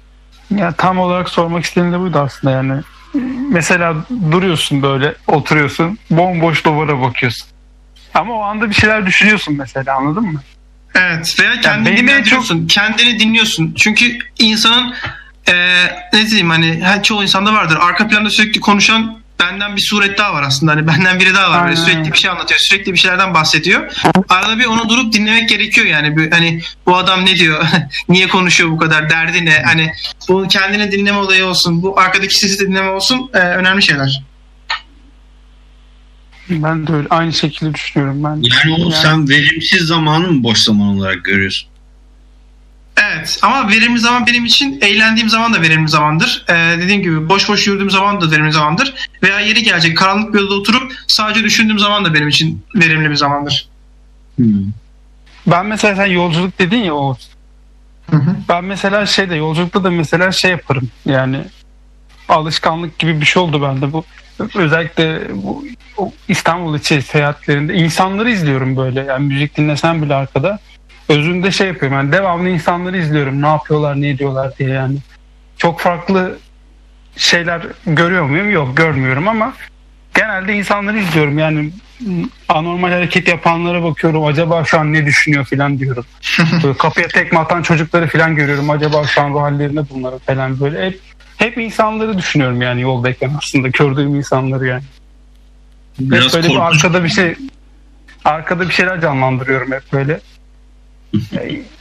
[0.51, 2.83] Ya tam olarak sormak istediğim de buydu aslında yani.
[3.51, 3.95] Mesela
[4.33, 7.49] duruyorsun böyle oturuyorsun bomboş duvara bakıyorsun.
[8.15, 10.43] Ama o anda bir şeyler düşünüyorsun mesela anladın mı?
[10.95, 12.67] Evet veya kendini benim en dinlendiriyorsun.
[12.67, 13.75] Kendini dinliyorsun.
[13.77, 14.95] Çünkü insanın
[15.49, 15.55] e,
[16.13, 17.79] ne diyeyim hani her çoğu insanda vardır.
[17.81, 20.73] Arka planda sürekli konuşan benden bir suret daha var aslında.
[20.73, 21.65] Hani benden biri daha var.
[21.65, 22.61] Böyle sürekli bir şey anlatıyor.
[22.63, 23.93] Sürekli bir şeylerden bahsediyor.
[24.29, 26.17] Arada bir onu durup dinlemek gerekiyor yani.
[26.17, 27.65] Bir, hani bu adam ne diyor?
[28.09, 29.11] Niye konuşuyor bu kadar?
[29.11, 29.63] Derdi ne?
[29.67, 29.93] Hani
[30.29, 31.83] bu kendini dinleme olayı olsun.
[31.83, 33.31] Bu arkadaki sesi de dinleme olsun.
[33.35, 34.23] e, önemli şeyler.
[36.51, 38.29] Ben de öyle aynı şekilde düşünüyorum ben.
[38.31, 41.69] Yani o Yani- sen verimsiz zamanı mı boş zaman olarak görüyorsun?
[43.27, 46.45] Evet ama verimli zaman benim için eğlendiğim zaman da verimli zamandır.
[46.49, 48.95] Ee, dediğim gibi boş boş yürüdüğüm zaman da verimli zamandır.
[49.23, 53.15] Veya yeri gelecek karanlık bir yolda oturup sadece düşündüğüm zaman da benim için verimli bir
[53.15, 53.69] zamandır.
[54.37, 54.73] Hmm.
[55.47, 57.17] Ben mesela sen yolculuk dedin ya o.
[58.11, 58.37] Hı hı.
[58.49, 61.41] Ben mesela şeyde yolculukta da mesela şey yaparım yani
[62.29, 64.05] alışkanlık gibi bir şey oldu bende bu.
[64.55, 65.65] Özellikle bu
[66.29, 70.59] İstanbul içi seyahatlerinde insanları izliyorum böyle yani müzik dinlesem bile arkada.
[71.09, 74.99] Özünde şey yapıyorum yani devamlı insanları izliyorum ne yapıyorlar ne ediyorlar diye yani.
[75.57, 76.39] Çok farklı
[77.17, 78.51] şeyler görüyor muyum?
[78.51, 79.53] Yok görmüyorum ama
[80.15, 81.71] genelde insanları izliyorum yani
[82.49, 86.05] anormal hareket yapanlara bakıyorum acaba şu an ne düşünüyor falan diyorum.
[86.63, 88.71] Böyle kapıya tekme atan çocukları falan görüyorum.
[88.71, 90.87] Acaba şu an ruh hallerinde bunları falan böyle.
[90.87, 91.01] Hep,
[91.37, 93.69] hep insanları düşünüyorum yani yoldayken aslında.
[93.69, 94.83] Gördüğüm insanları yani.
[95.99, 96.85] Hep Biraz böyle bir korkunç.
[96.85, 97.35] arkada bir şey
[98.25, 100.21] arkada bir şeyler canlandırıyorum hep böyle.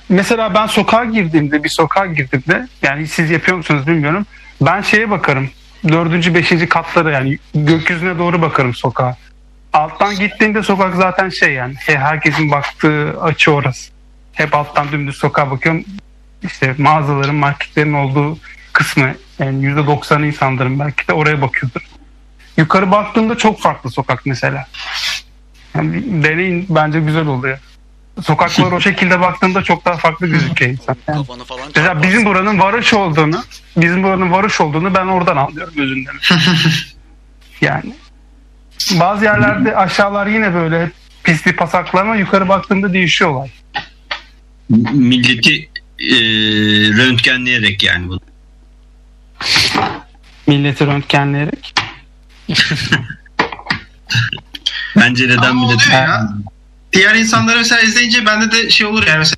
[0.10, 4.26] Mesela ben sokağa girdiğimde bir sokağa girdiğimde yani siz yapıyor musunuz bilmiyorum.
[4.62, 5.50] Ben şeye bakarım.
[5.88, 9.18] Dördüncü, beşinci katlara yani gökyüzüne doğru bakarım sokağa.
[9.74, 13.92] Alttan gittiğinde sokak zaten şey yani he- herkesin baktığı açı orası.
[14.34, 15.84] Hep alttan dümdüz sokağa bakıyorum.
[16.44, 18.38] İşte mağazaların, marketlerin olduğu
[18.74, 21.82] kısmı yani yüzde doksanı insanların belki de oraya bakıyordur.
[22.58, 24.66] Yukarı baktığımda çok farklı sokak mesela.
[25.76, 27.60] Yani deneyin bence güzel oluyor.
[28.24, 30.95] Sokaklar o şekilde baktığında çok daha farklı gözüküyor insan.
[31.07, 31.18] Yani.
[31.18, 33.43] Kafanı falan Mesela bizim buranın varoş olduğunu,
[33.78, 36.13] bizim buranın varoş olduğunu ben oradan anlıyorum özünden.
[37.61, 37.93] yani
[38.91, 40.91] bazı yerlerde aşağılar yine böyle hep
[41.24, 43.49] pisli pasaklı ama yukarı baktığında değişiyor olay.
[44.93, 46.16] Milleti e,
[46.97, 48.20] röntgenleyerek yani bunu.
[50.47, 51.74] Milleti röntgenleyerek.
[54.95, 56.30] Bile oluyor ya.
[56.96, 59.36] Diğer insanları mesela izleyince bende de şey olur yani mesela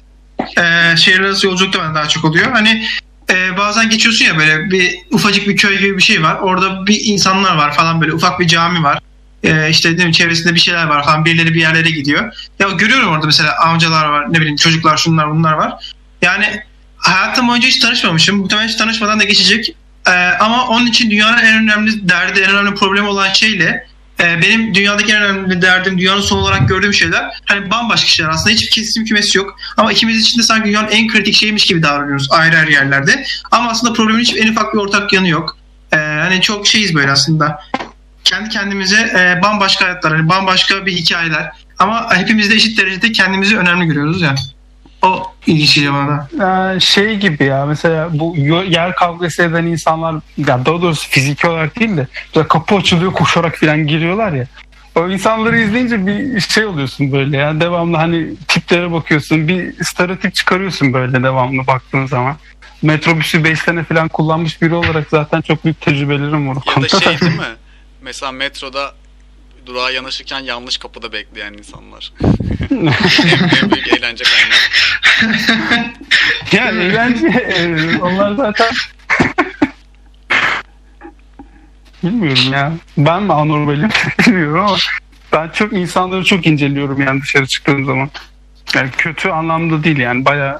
[0.58, 2.52] e, şehir arası yolculukta bende daha çok oluyor.
[2.52, 2.88] Hani
[3.30, 6.36] e, bazen geçiyorsun ya böyle bir ufacık bir köy gibi bir şey var.
[6.36, 9.00] Orada bir insanlar var falan böyle ufak bir cami var.
[9.44, 12.48] e, işte ne bileyim, çevresinde bir şeyler var falan birileri bir yerlere gidiyor.
[12.60, 15.74] Ya görüyorum orada mesela amcalar var ne bileyim çocuklar şunlar bunlar var.
[16.22, 16.62] Yani
[16.98, 18.38] hayatım boyunca hiç tanışmamışım.
[18.38, 19.76] Muhtemelen hiç tanışmadan da geçecek.
[20.08, 23.88] E, ama onun için dünyanın en önemli derdi, en önemli problemi olan şeyle
[24.20, 28.50] e, benim dünyadaki en önemli derdim, dünyanın son olarak gördüğüm şeyler hani bambaşka şeyler aslında.
[28.50, 29.60] Hiçbir kesim kümesi yok.
[29.78, 33.26] Ama ikimiz için de sanki dünyanın en kritik şeymiş gibi davranıyoruz ayrı ayrı yerlerde.
[33.52, 35.58] Ama aslında problemin hiç en ufak bir ortak yanı yok.
[35.94, 37.60] E, hani çok şeyiz böyle aslında.
[38.24, 41.52] Kendi kendimize e, bambaşka hayatlar, hani bambaşka bir hikayeler.
[41.80, 44.36] Ama hepimiz de eşit derecede kendimizi önemli görüyoruz ya.
[45.02, 46.76] O ilginç geliyor bana.
[46.76, 48.36] Ee, şey gibi ya mesela bu
[48.68, 52.08] yer kavgası eden insanlar ya daha doğrusu fiziki olarak değil de
[52.48, 54.46] kapı açılıyor koşarak falan giriyorlar ya.
[54.96, 60.94] O insanları izleyince bir şey oluyorsun böyle ya devamlı hani tiplere bakıyorsun bir stereotip çıkarıyorsun
[60.94, 62.36] böyle devamlı baktığın zaman.
[62.82, 66.58] Metrobüsü 5 sene falan kullanmış biri olarak zaten çok büyük tecrübelerim var.
[66.68, 67.46] o Ya da şey değil mi?
[68.02, 68.94] Mesela metroda
[69.68, 72.14] durağa yanaşırken yanlış kapıda bekleyen insanlar.
[72.72, 72.86] en,
[73.64, 74.58] en büyük eğlence kaynağı.
[76.52, 78.68] Yani eğlence e, onlar zaten
[82.04, 82.74] bilmiyorum ya.
[82.98, 83.90] Ben mi anormalim
[84.20, 84.78] bilmiyorum ama
[85.34, 88.10] ben çok insanları çok inceliyorum yani dışarı çıktığım zaman.
[88.76, 90.60] Yani kötü anlamda değil yani baya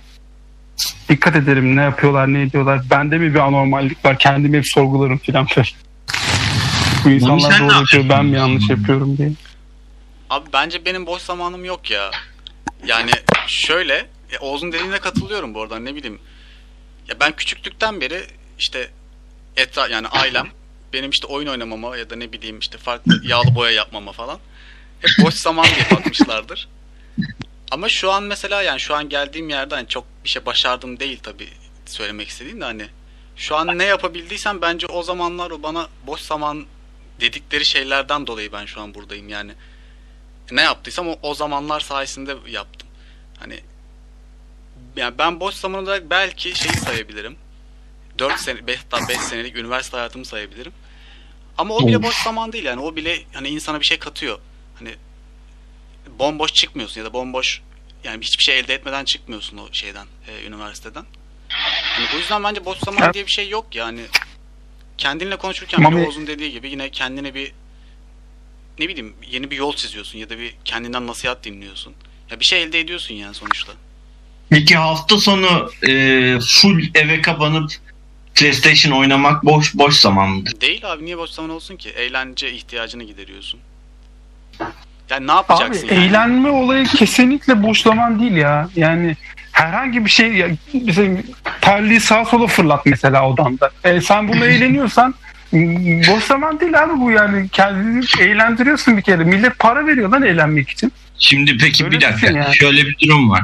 [1.10, 2.82] dikkat ederim ne yapıyorlar ne ediyorlar.
[2.90, 5.87] Bende mi bir anormallik var kendimi hep sorgularım filan böyle.
[7.06, 9.32] Bu insanlar sen ne doğru yapıyor ben mi yanlış yapıyorum diye.
[10.30, 12.12] Abi bence benim boş zamanım yok ya.
[12.86, 13.12] Yani
[13.48, 13.94] şöyle,
[14.32, 16.20] ya Oğuz'un dediğine katılıyorum bu arada ne bileyim.
[17.08, 18.24] Ya ben küçüklükten beri
[18.60, 18.90] işte
[19.58, 20.48] etra yani ailem
[20.94, 24.40] benim işte oyun oynamama ya da ne bileyim işte farklı yağlı boya yapmama falan
[25.00, 26.68] hep boş zaman diye bakmışlardır.
[27.72, 31.20] Ama şu an mesela yani şu an geldiğim yerde hani çok bir şey başardım değil
[31.24, 31.50] tabii
[31.86, 32.86] söylemek istediğim de hani
[33.36, 36.66] şu an ne yapabildiysem bence o zamanlar o bana boş zaman
[37.20, 39.52] dedikleri şeylerden dolayı ben şu an buradayım yani
[40.52, 42.90] ne yaptıysam o, o zamanlar sayesinde yaptım.
[43.40, 43.60] Hani
[44.96, 47.38] yani ben boş zaman olarak belki şeyi sayabilirim.
[48.20, 50.74] 4 sene 5 5 senelik üniversite hayatımı sayabilirim.
[51.58, 52.82] Ama o bile boş zaman değil yani.
[52.82, 54.40] O bile hani insana bir şey katıyor.
[54.80, 54.96] Hani
[56.20, 57.62] bomboş çıkmıyorsun ya da bomboş
[58.04, 61.06] yani hiçbir şey elde etmeden çıkmıyorsun o şeyden, e, üniversiteden.
[61.50, 64.02] Hani bu yüzden bence boş zaman diye bir şey yok yani.
[64.98, 67.52] Kendinle konuşurken bile Mami- Oğuz'un dediği gibi yine kendine bir
[68.80, 71.94] ne bileyim yeni bir yol çiziyorsun ya da bir kendinden nasihat dinliyorsun.
[72.32, 73.74] Ya bir şey elde ediyorsun yani sonuçta.
[74.50, 75.92] Peki hafta sonu e,
[76.40, 77.72] full eve kapanıp
[78.36, 80.62] PlayStation oynamak boş boş zaman mıdır?
[80.62, 81.90] Değil abi niye boş zaman olsun ki?
[81.90, 83.60] Eğlence ihtiyacını gideriyorsun.
[85.10, 86.06] Yani ne Abi yapacaksın yani?
[86.06, 88.70] eğlenme olayı kesinlikle boş zaman değil ya.
[88.76, 89.16] Yani
[89.52, 90.48] herhangi bir şey ya,
[90.86, 91.18] mesela
[91.62, 93.70] terliği sağa sola fırlat mesela odanda.
[93.84, 95.16] E, sen bununla eğleniyorsan
[96.08, 99.24] boş zaman değil abi bu yani kendini eğlendiriyorsun bir kere.
[99.24, 100.92] Millet para veriyor lan eğlenmek için.
[101.20, 102.56] Şimdi peki Öyle bir dakika düşün yani.
[102.56, 103.44] şöyle bir durum var.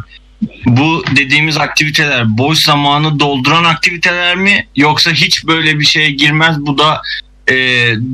[0.65, 6.77] Bu dediğimiz aktiviteler boş zamanı dolduran aktiviteler mi yoksa hiç böyle bir şeye girmez bu
[6.77, 7.01] da
[7.47, 7.55] e,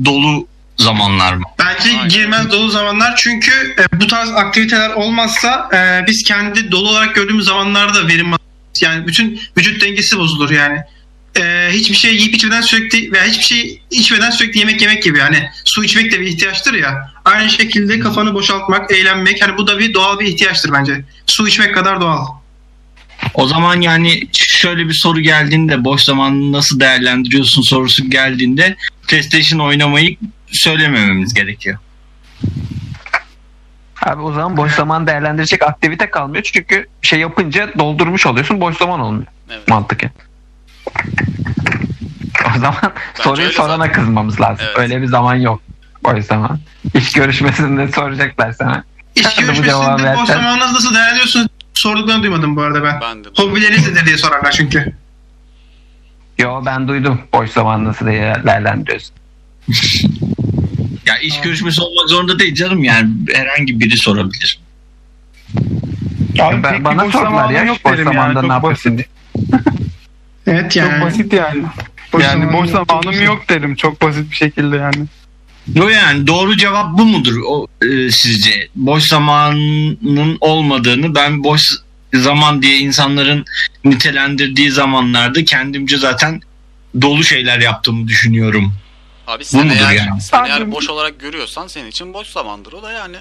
[0.04, 0.46] dolu
[0.80, 1.44] zamanlar mı?
[1.58, 2.08] Bence Aynen.
[2.08, 7.44] girmez dolu zamanlar çünkü e, bu tarz aktiviteler olmazsa e, biz kendi dolu olarak gördüğümüz
[7.44, 8.34] zamanlarda verim
[8.82, 10.78] yani bütün vücut dengesi bozulur yani.
[11.36, 15.48] E, hiçbir şey yiyip içmeden sürekli veya hiçbir şey içmeden sürekli yemek yemek gibi yani
[15.64, 17.12] su içmek de bir ihtiyaçtır ya.
[17.24, 21.04] Aynı şekilde kafanı boşaltmak, eğlenmek hani bu da bir doğal bir ihtiyaçtır bence.
[21.26, 22.26] Su içmek kadar doğal.
[23.34, 28.76] O zaman yani şöyle bir soru geldiğinde boş zamanını nasıl değerlendiriyorsun sorusu geldiğinde
[29.08, 30.16] PlayStation oynamayı
[30.52, 31.78] söylemememiz gerekiyor.
[34.02, 36.42] Abi o zaman boş zaman değerlendirecek aktivite kalmıyor.
[36.42, 38.60] Çünkü şey yapınca doldurmuş oluyorsun.
[38.60, 39.26] Boş zaman olmuyor.
[39.50, 39.68] Evet.
[39.68, 40.10] Mantıken.
[42.56, 43.92] O zaman soruyu öyle sorana zaten.
[43.92, 44.66] kızmamız lazım.
[44.68, 44.78] Evet.
[44.78, 45.62] Öyle bir zaman yok.
[46.04, 46.58] Boş zaman.
[46.94, 48.84] İş görüşmesinde soracaklar sana.
[49.14, 53.00] İş Sen görüşmesinde boş zamanınızı nasıl değerlendiriyorsunuz sorduklarını duymadım bu arada ben.
[53.00, 53.28] Ben de.
[53.36, 54.92] Hobileriniz nedir diye sorarlar çünkü.
[56.38, 57.20] Yo ben duydum.
[57.32, 59.14] Boş zaman nasıl değerlendiriyorsun.
[61.10, 64.60] Ya iş görüşmesi olmak zorunda değil canım yani herhangi biri sorabilir.
[66.40, 68.48] Abi Ben- bana boş sordular ya yok boş derim zamanda yani.
[68.48, 69.00] ne yapıyorsun.
[70.46, 70.90] Evet yani.
[70.90, 71.62] Çok basit yani.
[72.12, 73.74] Boş yani zamanım boş yok zamanım yok derim.
[73.74, 75.04] Çok basit bir şekilde yani.
[75.74, 78.68] Yo yani doğru cevap bu mudur o e, sizce?
[78.76, 81.62] Boş zamanın olmadığını ben boş
[82.14, 83.44] zaman diye insanların
[83.84, 86.40] nitelendirdiği zamanlarda kendimce zaten
[87.02, 88.72] dolu şeyler yaptığımı düşünüyorum.
[89.30, 90.20] Abi sen mudur eğer, yani?
[90.20, 93.16] sen eğer boş olarak görüyorsan senin için boş zamandır o da yani.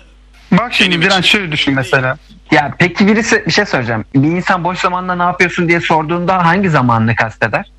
[0.52, 2.18] Bak şimdi için şöyle düşün mesela.
[2.52, 4.06] Ya peki birisi bir şey söyleyeceğim.
[4.16, 7.72] Bir insan boş zamanda ne yapıyorsun diye sorduğunda hangi zamanını kasteder?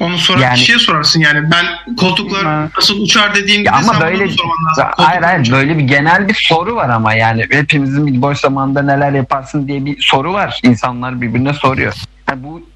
[0.00, 1.50] Onu soran Yani- kişiye sorarsın yani.
[1.50, 2.68] Ben koltuklar Ha.
[2.76, 4.84] nasıl uçar dediğimde Ya ama böyle- sorman lazım.
[4.84, 5.54] Koltuklar hayır hayır uçar.
[5.56, 9.84] böyle bir genel bir soru var ama yani hepimizin bir boş zamanında neler yaparsın diye
[9.84, 10.60] bir soru var.
[10.62, 11.94] İnsanlar birbirine soruyor.
[12.30, 12.68] Yani bu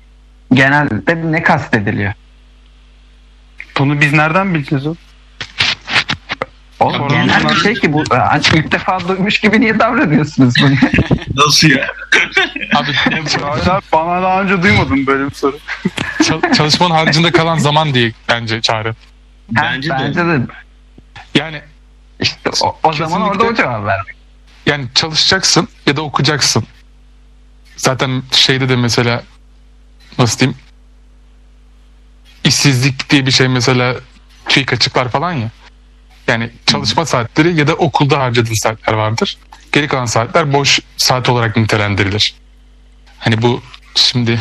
[0.54, 2.12] genelde ne kastediliyor?
[3.80, 4.94] Bunu biz nereden bileceğiz o?
[6.80, 10.74] Oğlum genel bir şey ki bu Hani ilk defa duymuş gibi niye davranıyorsunuz bunu?
[11.46, 11.86] Nasıl ya?
[12.74, 13.24] Abi Hayır
[13.92, 15.58] bana daha önce duymadım böyle bir soru.
[16.24, 18.94] çal- çalışmanın haricinde kalan zaman diye bence çağrı.
[19.50, 19.94] Bence de.
[19.98, 20.40] Bence de
[21.34, 21.62] Yani
[22.20, 24.00] işte o, o zaman orada o cevap ver.
[24.66, 26.64] yani çalışacaksın ya da okuyacaksın.
[27.76, 29.22] Zaten şeyde de mesela
[30.18, 30.58] nasıl diyeyim
[32.54, 33.94] işsizlik diye bir şey mesela
[34.48, 35.50] TÜİK açıklar falan ya.
[36.26, 39.38] Yani çalışma saatleri ya da okulda harcadığın saatler vardır.
[39.72, 42.34] Geri kalan saatler boş saat olarak nitelendirilir.
[43.18, 43.62] Hani bu
[43.94, 44.40] şimdi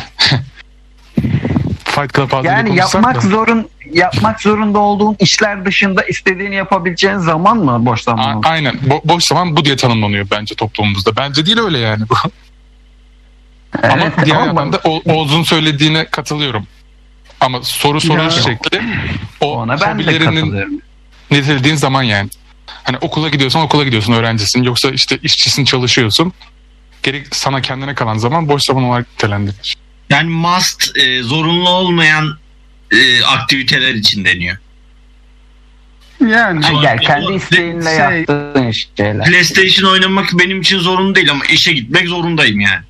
[1.84, 7.86] Fight Club Yani yapmak da- zorun yapmak zorunda olduğun işler dışında istediğini yapabileceğin zaman mı
[7.86, 8.74] boş zaman A- aynen.
[8.74, 11.16] Bo- boş zaman bu diye tanımlanıyor bence toplumumuzda.
[11.16, 12.14] Bence değil öyle yani bu.
[13.82, 16.66] Ama Evet, diğer ama yandan da O- Oğuz'un söylediğine katılıyorum.
[17.40, 18.30] Ama soru soru Ya.
[18.30, 18.80] şekli
[19.40, 20.82] o ona ben hobilerinin
[21.30, 22.30] nitelediğin zaman yani.
[22.66, 24.62] Hani okula gidiyorsan okula gidiyorsun öğrencisin.
[24.62, 26.32] Yoksa işte işçisin çalışıyorsun.
[27.02, 29.76] Geri sana kendine kalan zaman boş zaman olarak nitelendirilir.
[30.10, 32.38] Yani must e, zorunlu olmayan
[32.92, 34.56] e, aktiviteler için deniyor.
[36.20, 39.24] Yani Ama- gel kendi isteğinle Şey- yaptığın şeyler.
[39.26, 42.80] PlayStation oynamak benim için zorunlu değil ama işe gitmek zorundayım yani.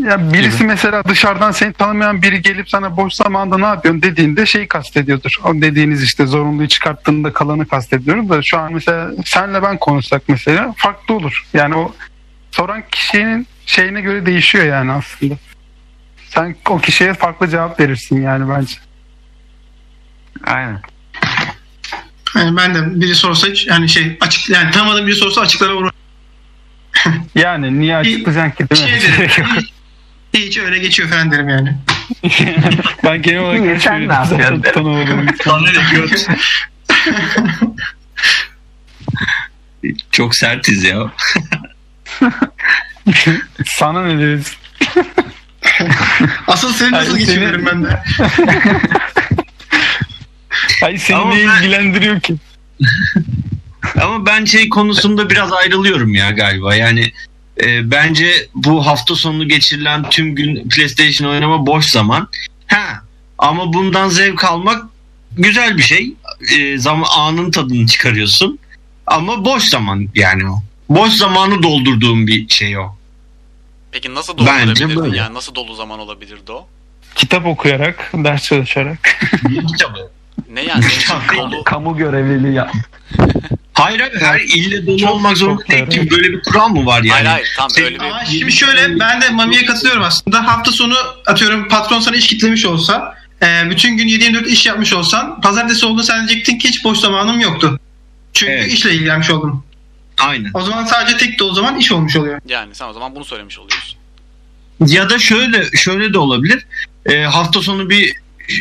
[0.00, 0.66] Ya birisi Gibi.
[0.66, 5.38] mesela dışarıdan seni tanımayan biri gelip sana boş zamanda ne yapıyorsun dediğinde şeyi kastediyordur.
[5.44, 10.74] O dediğiniz işte zorunluyu çıkarttığında kalanı kastediyorum da şu an mesela senle ben konuşsak mesela
[10.76, 11.46] farklı olur.
[11.54, 11.94] Yani o
[12.50, 15.34] soran kişinin şeyine göre değişiyor yani aslında.
[16.28, 18.74] Sen o kişiye farklı cevap verirsin yani bence.
[20.46, 20.80] Aynen.
[22.36, 25.90] Yani ben de biri sorsa yani şey açık yani tanımadığım biri sorsa açıklara vurur.
[27.34, 29.30] Yani niye açıklayacaksın ki değil mi?
[29.30, 29.71] Şey.
[30.34, 31.76] Hiç, hiç öyle geçiyor falan derim yani.
[33.04, 34.62] ben genel olarak Niye, sen ne yapıyorsun?
[34.62, 35.26] tanımadığım
[40.10, 41.12] Çok sertiz ya.
[43.66, 44.56] Sana ne deriz?
[46.46, 48.02] Asıl seni nasıl Ay, geçiyor seni- ben de.
[50.82, 52.34] Ay seni Ama ne ben- ilgilendiriyor ki?
[54.02, 56.74] Ama ben şey konusunda biraz ayrılıyorum ya galiba.
[56.74, 57.12] Yani
[57.60, 62.28] e, bence bu hafta sonu geçirilen tüm gün PlayStation oynama boş zaman.
[62.66, 63.02] Ha
[63.38, 64.84] ama bundan zevk almak
[65.32, 66.14] güzel bir şey.
[66.52, 68.58] E, zaman anın tadını çıkarıyorsun.
[69.06, 70.62] Ama boş zaman yani o.
[70.88, 72.96] Boş zamanı doldurduğum bir şey o.
[73.92, 75.34] Peki nasıl doldurabilirdin yani?
[75.34, 76.66] Nasıl dolu zaman olabilirdi o?
[77.14, 78.98] Kitap okuyarak, ders çalışarak.
[79.68, 80.10] Kitabı.
[80.52, 80.84] Ne yani?
[81.28, 81.64] Senin dolu...
[81.64, 82.72] Kamu görevliliği yap.
[83.74, 86.10] Hayır hayır her ille dolu olmak zorunda değil ki.
[86.10, 87.10] Böyle bir kural mı var yani?
[87.10, 88.38] Hayır hayır tam Sen- öyle bir...
[88.38, 90.46] Şimdi şöyle ben de Mami'ye katılıyorum aslında.
[90.46, 90.94] Hafta sonu
[91.26, 96.02] atıyorum patron sana iş kitlemiş olsa e, bütün gün 7-24 iş yapmış olsan pazartesi olduğunda
[96.02, 97.80] sen diyecektin ki hiç boş zamanım yoktu.
[98.32, 98.72] Çünkü Evet.
[98.72, 99.64] işle ilgilenmiş oldum.
[100.20, 100.50] Aynen.
[100.54, 102.40] O zaman sadece tek de o zaman iş olmuş oluyor.
[102.48, 103.98] Yani sen o zaman bunu söylemiş oluyorsun.
[104.86, 106.66] Ya da şöyle şöyle de olabilir.
[107.06, 108.08] E, hafta sonu bir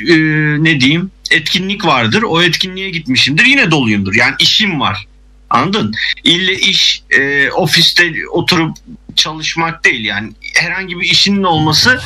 [0.10, 0.16] e,
[0.64, 2.24] ne diyeyim etkinlik vardır.
[2.24, 3.46] O etkinliğe gitmişimdir.
[3.46, 4.14] Yine doluyumdur.
[4.16, 5.06] Yani işim var.
[5.50, 5.94] Anladın?
[6.24, 8.78] İlle iş e, ofiste oturup
[9.16, 10.32] çalışmak değil yani.
[10.56, 12.00] Herhangi bir işinin olması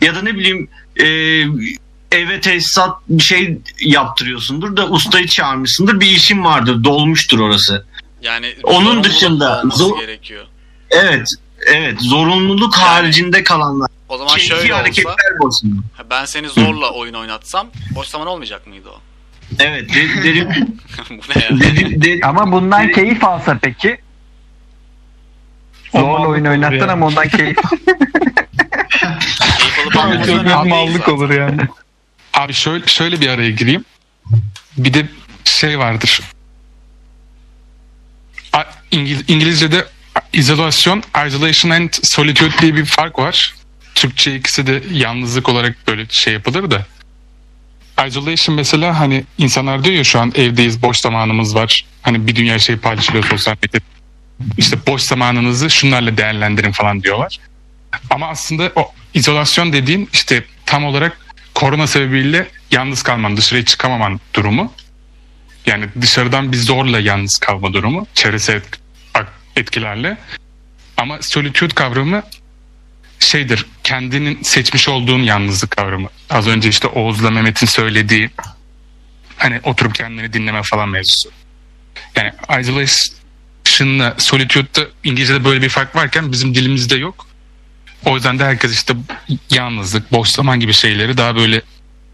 [0.00, 1.06] ya da ne bileyim e,
[2.18, 6.00] eve tesisat bir şey yaptırıyorsundur da ustayı çağırmışsındır.
[6.00, 6.84] Bir işin vardır.
[6.84, 7.86] Dolmuştur orası.
[8.22, 10.46] Yani Onun dışında zor- gerekiyor.
[10.90, 11.28] Evet.
[11.66, 12.00] Evet.
[12.00, 13.90] Zorunluluk Yani- haricinde kalanlar.
[14.08, 15.84] O zaman Keyfi şöyle olsa olsun.
[16.10, 19.00] ben seni zorla oyun oynatsam boş zaman olmayacak mıydı o?
[19.58, 19.88] Evet.
[19.94, 20.48] de- derim,
[21.10, 21.60] Bu ne ya?
[21.60, 24.00] derim, derim, Ama bundan keyif alsa peki?
[25.92, 27.56] Zorla oyun oynattın ama ondan keyif
[29.58, 31.60] Keyif alıp Çok değil mallık olur yani.
[32.34, 33.84] Abi şöyle, şöyle bir araya gireyim.
[34.76, 35.06] Bir de
[35.44, 36.20] şey vardır.
[38.52, 39.86] A- İngil- İngilizce'de
[40.32, 43.54] izolasyon, isolation and solitude diye bir fark var.
[43.98, 46.86] Türkçe ikisi de yalnızlık olarak böyle şey yapılır da.
[48.06, 51.84] Isolation mesela hani insanlar diyor ya şu an evdeyiz, boş zamanımız var.
[52.02, 53.84] Hani bir dünya şey paylaşılıyor sosyal medyada.
[54.58, 57.38] İşte boş zamanınızı şunlarla değerlendirin falan diyorlar.
[58.10, 61.18] Ama aslında o izolasyon dediğin işte tam olarak
[61.54, 64.72] korona sebebiyle yalnız kalman, dışarıya çıkamaman durumu.
[65.66, 68.06] Yani dışarıdan bir zorla yalnız kalma durumu.
[68.14, 68.78] Çevresel et-
[69.56, 70.16] etkilerle.
[70.96, 72.22] Ama solitude kavramı
[73.20, 73.66] şeydir.
[73.84, 76.08] kendinin seçmiş olduğun yalnızlık kavramı.
[76.30, 78.30] Az önce işte Oğuz'la Mehmet'in söylediği
[79.36, 81.30] hani oturup kendini dinleme falan mevzusu.
[82.16, 87.26] Yani isolation'la solitude'da İngilizce'de böyle bir fark varken bizim dilimizde yok.
[88.04, 88.94] O yüzden de herkes işte
[89.50, 91.62] yalnızlık, boş zaman gibi şeyleri daha böyle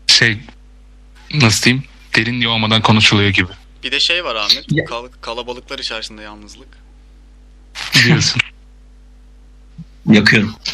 [0.06, 0.38] şey
[1.34, 1.84] nasıl diyeyim
[2.16, 3.48] derinliği olmadan konuşuluyor gibi
[3.82, 4.66] Bir de şey var Ahmet.
[4.88, 6.68] Kal- kalabalıklar içerisinde yalnızlık.
[8.04, 8.42] diyorsun.
[10.06, 10.54] Yakıyorum.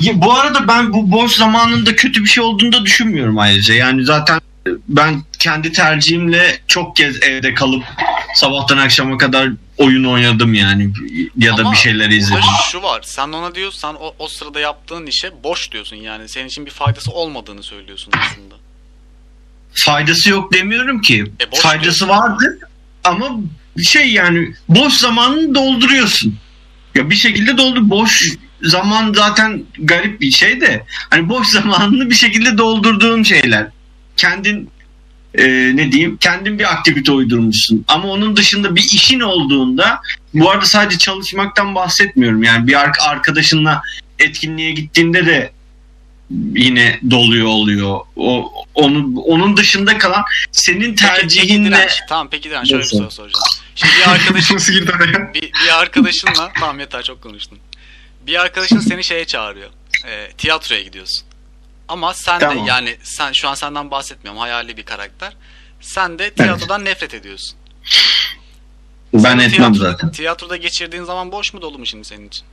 [0.00, 3.74] Ya, bu arada ben bu boş zamanında kötü bir şey olduğunu da düşünmüyorum ayrıca.
[3.74, 4.40] Yani zaten
[4.88, 7.84] ben kendi tercihimle çok kez evde kalıp
[8.34, 9.48] sabahtan akşama kadar
[9.78, 10.90] oyun oynadım yani
[11.38, 12.42] ya da Ama bir şeyler izledim.
[12.72, 13.02] şu var.
[13.04, 16.28] Sen ona diyorsan o, o sırada yaptığın işe boş diyorsun yani.
[16.28, 18.54] Senin için bir faydası olmadığını söylüyorsun aslında.
[19.74, 21.24] Faydası yok demiyorum ki.
[21.40, 22.08] E, Faydası diyorsun.
[22.08, 22.58] vardı
[23.04, 23.30] ama
[23.82, 26.38] şey yani boş zamanını dolduruyorsun.
[26.94, 27.90] Ya bir şekilde doldur.
[27.90, 28.20] Boş
[28.62, 33.66] zaman zaten garip bir şey de hani boş zamanını bir şekilde doldurduğun şeyler.
[34.16, 34.70] Kendin
[35.34, 37.84] e, ne diyeyim kendin bir aktivite uydurmuşsun.
[37.88, 40.00] Ama onun dışında bir işin olduğunda
[40.34, 42.42] bu arada sadece çalışmaktan bahsetmiyorum.
[42.42, 43.82] Yani bir ar- arkadaşınla
[44.18, 45.52] etkinliğe gittiğinde de
[46.54, 48.00] yine doluyor oluyor.
[48.16, 51.92] O onun onun dışında kalan senin Peki, peki tercihinle direnç.
[52.08, 52.68] Tamam peki direnç.
[52.68, 53.44] Şöyle bir soru soracağım.
[53.74, 55.34] Şimdi bir arkadaşın Nasıl girdi araya?
[55.34, 57.58] bir, bir arkadaşınla tamam yeter çok konuştun.
[58.26, 59.70] Bir arkadaşın seni şeye çağırıyor.
[60.06, 61.24] E, tiyatroya gidiyorsun.
[61.88, 62.66] Ama sen Tamam.
[62.66, 64.40] de yani sen şu an senden bahsetmiyorum.
[64.40, 65.32] Hayali bir karakter.
[65.80, 67.58] Sen de tiyatrodan nefret ediyorsun.
[69.14, 70.10] ben Sen etmem tiyatro- zaten.
[70.12, 72.44] Tiyatroda geçirdiğin zaman boş mu dolu mu şimdi senin için?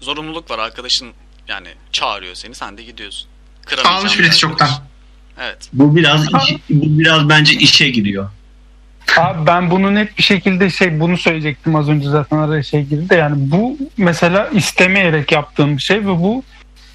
[0.00, 1.12] Zorunluluk var arkadaşın
[1.48, 3.28] yani çağırıyor seni sen de gidiyorsun.
[3.84, 4.68] Almış bileti çoktan.
[5.40, 5.68] Evet.
[5.72, 8.30] Bu biraz iş- bu biraz bence işe giriyor.
[9.16, 13.08] Abi ben bunu net bir şekilde şey bunu söyleyecektim az önce zaten araya şey girdi
[13.08, 16.42] de yani bu mesela istemeyerek yaptığım bir şey ve bu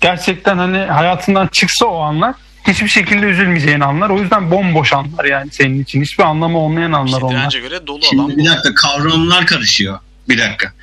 [0.01, 2.35] gerçekten hani hayatından çıksa o anlar
[2.67, 4.09] hiçbir şekilde üzülmeyeceğin anlar.
[4.09, 6.01] O yüzden bomboş anlar yani senin için.
[6.01, 7.51] Hiçbir anlamı olmayan anlar İşte onlar.
[7.51, 9.99] göre dolu Şimdi alan bir dakika kavramlar karışıyor.
[10.29, 10.73] Bir dakika.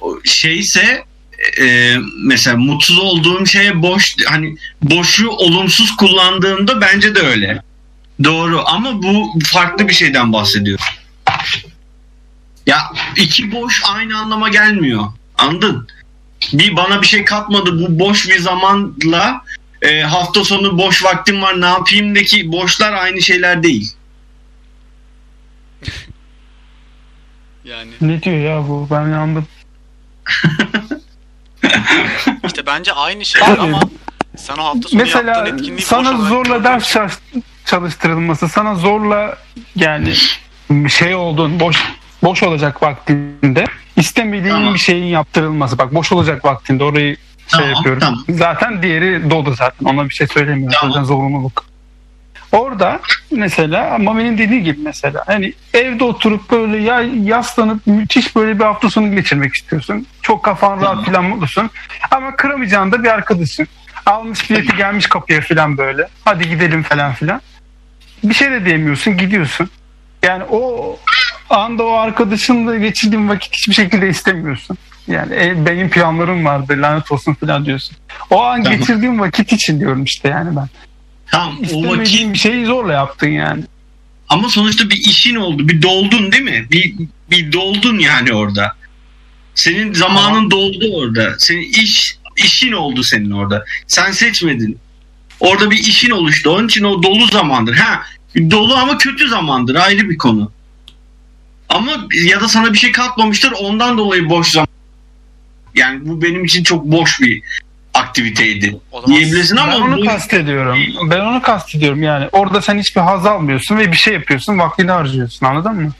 [0.00, 1.04] O şeyse
[1.60, 7.62] e, mesela mutsuz olduğum şeye boş hani boşu olumsuz kullandığımda bence de öyle.
[8.24, 10.80] Doğru ama bu farklı bir şeyden bahsediyor.
[12.66, 15.04] Ya iki boş aynı anlama gelmiyor.
[15.38, 15.88] Anladın?
[16.52, 19.44] Bir bana bir şey katmadı bu boş bir zamanla
[19.82, 23.92] e, hafta sonu boş vaktim var ne yapayımdaki boşlar aynı şeyler değil.
[27.64, 29.46] Yani Ne diyor ya bu ben anladım.
[32.44, 33.80] işte bence aynı şeyler ama
[34.36, 36.96] sen o hafta sonu Mesela yaptığın etkinliği sana zorla ders
[37.66, 39.36] çalıştırılması, sana zorla
[39.76, 40.14] yani
[40.88, 41.84] şey olduğun boş
[42.22, 43.64] boş olacak vaktinde
[43.96, 44.74] istemediğin Tamam.
[44.74, 45.78] bir şeyin yaptırılması.
[45.78, 48.00] Bak boş olacak vaktinde orayı şey Tamam, yapıyorum.
[48.00, 48.24] tamam.
[48.28, 49.86] Zaten diğeri dolu zaten.
[49.86, 50.78] Ona bir şey söylemiyorum.
[50.80, 51.04] Tamam.
[51.04, 51.71] Zorunluluk.
[52.52, 53.00] Orada
[53.30, 58.90] mesela Mami'nin dediği gibi mesela hani evde oturup böyle ya yaslanıp müthiş böyle bir hafta
[58.90, 60.06] sonu geçirmek istiyorsun.
[60.22, 61.70] Çok kafan rahat falan mutlusun.
[62.10, 63.66] Ama kıramayacağın da bir arkadaşın.
[64.06, 66.08] Almış bileti gelmiş kapıya falan böyle.
[66.24, 67.40] Hadi gidelim falan filan.
[68.24, 69.70] Bir şey de diyemiyorsun gidiyorsun.
[70.22, 70.98] Yani o
[71.50, 74.78] anda o arkadaşınla geçirdiğin vakit hiçbir şekilde istemiyorsun.
[75.06, 77.96] Yani e, benim planlarım vardı lanet olsun falan diyorsun.
[78.30, 80.68] O an geçirdiğim vakit için diyorum işte yani ben.
[81.32, 83.64] Tamam o vakit bir şeyi zorla yaptın yani.
[84.28, 85.68] Ama sonuçta bir işin oldu.
[85.68, 86.66] Bir doldun değil mi?
[86.72, 86.94] Bir,
[87.30, 88.76] bir doldun yani orada.
[89.54, 91.34] Senin zamanın doldu orada.
[91.38, 93.64] Senin iş işin oldu senin orada.
[93.86, 94.78] Sen seçmedin.
[95.40, 96.50] Orada bir işin oluştu.
[96.50, 97.74] Onun için o dolu zamandır.
[97.74, 98.02] Ha,
[98.50, 99.74] dolu ama kötü zamandır.
[99.74, 100.52] Ayrı bir konu.
[101.68, 103.52] Ama ya da sana bir şey katmamıştır.
[103.52, 104.68] Ondan dolayı boş zaman.
[105.74, 107.42] Yani bu benim için çok boş bir
[108.12, 108.76] aktiviteydi.
[109.06, 110.78] Diyebilirsin Ben ama onu bu- kastediyorum.
[111.10, 112.28] Ben onu kastediyorum yani.
[112.32, 114.58] Orada sen hiçbir haz almıyorsun ve bir şey yapıyorsun.
[114.58, 115.92] Vaktini harcıyorsun anladın mı?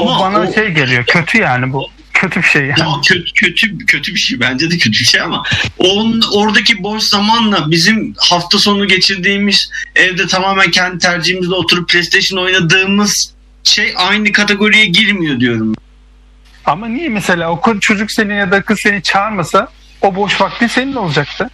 [0.00, 1.04] ama o bana o- şey geliyor.
[1.06, 1.86] Kötü yani bu.
[2.12, 2.80] Kötü bir şey yani.
[2.80, 5.42] Ya kötü kötü kötü bir şey bence de kötü bir şey ama
[5.78, 13.34] onun oradaki boş zamanla bizim hafta sonu geçirdiğimiz evde tamamen kendi tercihimizle oturup PlayStation oynadığımız
[13.64, 15.74] şey aynı kategoriye girmiyor diyorum.
[16.64, 19.68] Ama niye mesela o çocuk seni ya da kız seni çağırmasa
[20.02, 21.50] o boş vaktin senin olacaktı.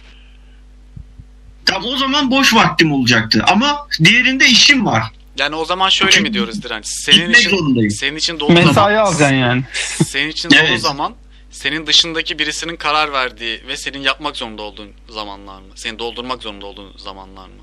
[1.65, 5.03] Tam o zaman boş vaktim olacaktı ama diğerinde işim var.
[5.37, 6.85] Yani o zaman şöyle Çünkü mi diyoruz direnç?
[6.87, 7.91] Senin gitmek için zorundayım.
[7.91, 9.63] senin için dolu Mesai zaman alacaksın yani.
[10.07, 10.81] senin için dolu Evet.
[10.81, 11.13] zaman
[11.51, 15.67] senin dışındaki birisinin karar verdiği ve senin yapmak zorunda olduğun zamanlar mı?
[15.75, 17.53] Seni doldurmak zorunda olduğun zamanlar mı?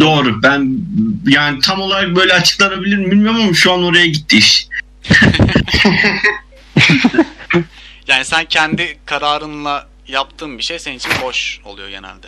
[0.00, 0.42] Doğru.
[0.42, 0.78] Ben
[1.26, 4.66] yani tam olarak böyle açıklanabilir mi bilmiyorum ama şu an oraya gitti iş.
[8.08, 12.26] Yani sen kendi kararınla yaptığın bir şey senin için boş oluyor genelde.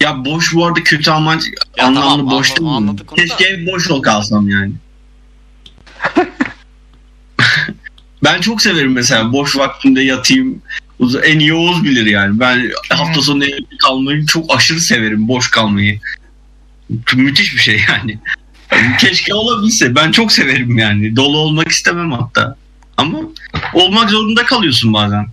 [0.00, 1.42] Ya boş bu arada kötü amaç
[1.76, 2.96] Ya anlamlı tamam, boş değil mi?
[3.16, 4.72] Keşke ev boş ol kalsam yani.
[8.24, 10.62] ben çok severim mesela boş vaktimde yatayım.
[11.24, 12.40] En iyi Oğuz bilir yani.
[12.40, 15.28] Ben hafta sonu evde kalmayı çok aşırı severim.
[15.28, 16.00] Boş kalmayı.
[17.14, 18.18] Müthiş bir şey yani.
[18.98, 19.94] Keşke olabilse.
[19.94, 21.16] Ben çok severim yani.
[21.16, 22.56] Dolu olmak istemem hatta.
[22.96, 23.18] Ama
[23.72, 25.26] olmak zorunda kalıyorsun bazen.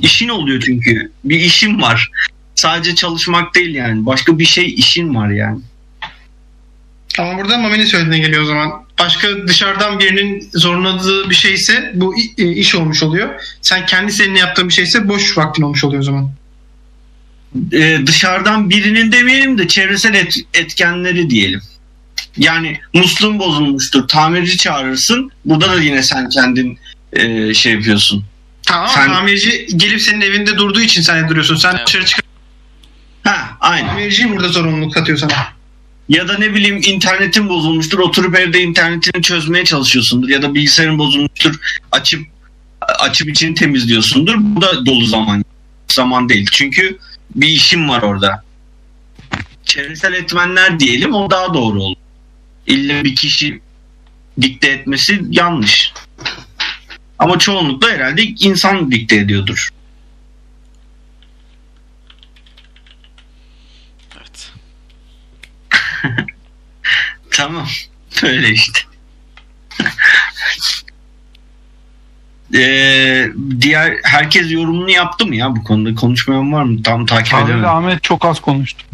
[0.00, 1.12] İşin oluyor çünkü.
[1.24, 2.10] Bir işin var.
[2.54, 4.06] Sadece çalışmak değil yani.
[4.06, 5.60] Başka bir şey işin var yani.
[7.18, 8.72] Ama burada Mami'nin söylediğine geliyor o zaman.
[8.98, 13.28] Başka dışarıdan birinin zorladığı bir şeyse bu i- e, iş olmuş oluyor.
[13.62, 16.30] Sen kendi seninle yaptığın bir şeyse boş vaktin olmuş oluyor o zaman.
[17.72, 21.60] Ee, dışarıdan birinin demeyelim de çevresel et- etkenleri diyelim.
[22.36, 24.08] Yani musluğun bozulmuştur.
[24.08, 25.30] Tamirci çağırırsın.
[25.44, 26.78] Burada da yine sen kendin
[27.12, 28.24] e, şey yapıyorsun.
[28.62, 31.56] Tamam Sen- tamirci gelip senin evinde durduğu için sen duruyorsun.
[31.56, 31.86] Sen Evet.
[31.86, 32.24] dışarı çıkar.
[33.24, 33.88] Ha, aynen.
[33.88, 35.32] Tamirci burada sorumluluk atıyor sana.
[36.08, 37.98] Ya da ne bileyim internetin bozulmuştur.
[37.98, 40.28] Oturup evde internetini çözmeye çalışıyorsundur.
[40.28, 41.54] Ya da bilgisayarın bozulmuştur.
[41.92, 42.26] Açıp
[42.80, 44.34] açıp içini temizliyorsundur.
[44.38, 45.44] Bu da dolu zaman.
[45.92, 46.46] Zaman değil.
[46.52, 46.98] Çünkü
[47.34, 48.42] bir işim var orada.
[49.64, 51.96] Çevresel etmenler diyelim o daha doğru olur.
[52.66, 53.60] İlle bir kişi
[54.40, 55.92] dikte etmesi yanlış.
[57.18, 59.68] Ama çoğunlukla herhalde insan dikte ediyordur.
[64.16, 64.52] Evet.
[67.30, 67.66] Tamam.
[68.22, 68.80] Öyle işte.
[72.54, 73.28] Ee,
[73.60, 75.94] diğer herkes yorumunu yaptı mı ya bu konuda?
[75.94, 76.82] Konuşmayan var mı?
[76.82, 77.68] Tam takip Ahmet, edemedim.
[77.68, 78.84] Ahmet çok az konuştu.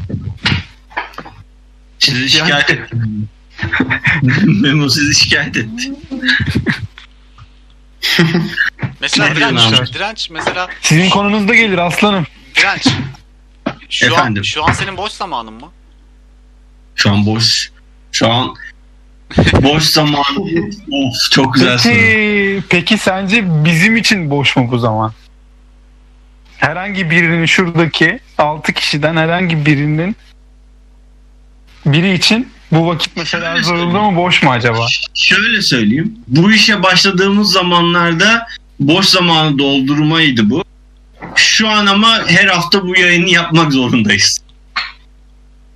[1.99, 2.97] Sizi şikayet etti.
[4.45, 5.93] Memo sizi şikayet etti.
[9.01, 12.27] Mesela direnç, direnç mesela Sizin konunuzda gelir aslanım.
[12.55, 12.89] direnç.
[13.91, 14.45] Şu an, Efendim?
[14.45, 15.71] şu an senin boş zamanın mı?
[16.97, 17.71] Şu an boş.
[18.13, 18.55] Şu an
[19.63, 20.25] boş zaman.
[20.93, 21.79] of çok güzel.
[21.85, 25.13] Peki, peki sence bizim için boş mu bu zaman?
[26.57, 30.17] Herhangi birinin şuradaki 6 kişiden herhangi birinin
[31.87, 34.87] biri için bu vakit mesela zorunda mı boş mu acaba?
[35.15, 36.19] Şöyle söyleyeyim.
[36.27, 38.47] Bu işe başladığımız zamanlarda
[38.81, 40.65] boş zamanı doldurmaydı bu.
[41.35, 44.39] Şu an ama her hafta bu yayını yapmak zorundayız.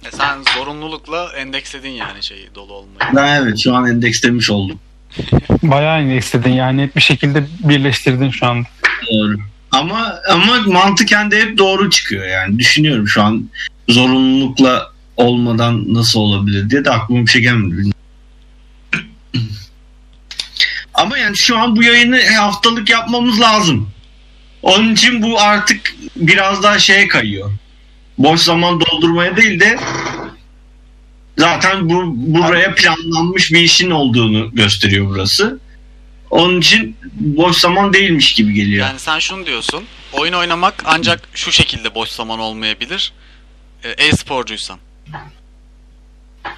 [0.06, 3.10] E sen zorunlulukla endeksledin yani şeyi dolu olmayı.
[3.16, 4.78] Ben evet şu an endekslemiş oldum.
[5.62, 8.68] Bayağı indekledin yani net bir şekilde birleştirdin şu anda.
[9.12, 9.36] Doğru.
[9.72, 12.58] Ama ama mantıken de hep doğru çıkıyor yani.
[12.58, 13.48] Düşünüyorum şu an
[13.88, 17.90] zorunlulukla olmadan nasıl olabilir diye de aklıma bir şey gelmedi.
[20.94, 23.90] Ama yani şu an bu yayını haftalık yapmamız lazım.
[24.62, 27.50] Onun için bu artık biraz daha şeye kayıyor.
[28.18, 29.78] Boş zaman doldurmaya değil de
[31.36, 35.58] zaten bu buraya planlanmış bir işin olduğunu gösteriyor burası.
[36.30, 38.86] Onun için boş zaman değilmiş gibi geliyor.
[38.86, 39.84] Yani sen şunu diyorsun.
[40.12, 43.12] Oyun oynamak ancak şu şekilde boş zaman olmayabilir.
[43.84, 44.78] E, E-sporcuysan.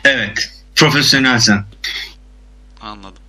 [0.05, 0.53] Evet.
[0.77, 1.65] Profesyonelsen.
[2.81, 3.23] Anladım.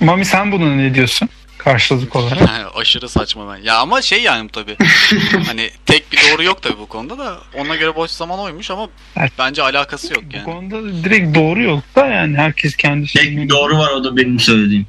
[0.00, 1.28] Mami sen buna ne diyorsun?
[1.58, 2.48] Karşılık olarak.
[2.76, 3.62] Aşırı saçma ben.
[3.62, 4.76] Ya ama şey yani bu tabii.
[5.46, 7.38] hani tek bir doğru yok tabii bu konuda da.
[7.54, 9.32] Ona göre boş zaman oymuş ama Evet.
[9.38, 10.44] bence alakası yok Bu yani.
[10.44, 13.42] konuda direkt doğru yok da yani herkes kendi Tek şeyini...
[13.42, 14.86] bir doğru var o da benim söylediğim.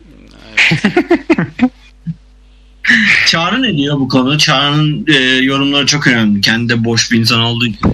[0.57, 0.83] Evet.
[3.27, 4.37] Çağrı ne diyor bu konu?
[4.37, 5.13] Çağrı'nın e,
[5.43, 6.41] yorumları çok önemli.
[6.41, 7.79] Kendi de boş bir insan olduğu için.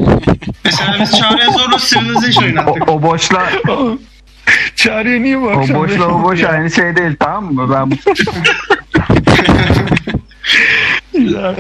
[0.66, 2.90] Mesela biz Çağrı'ya zorla Civilization O, oynattık.
[2.90, 3.50] o boşla
[4.76, 7.70] Çağrı'ya niye bu o akşam boşla o boş aynı şey değil tamam mı?
[7.74, 7.90] Ben
[11.14, 11.56] Ya.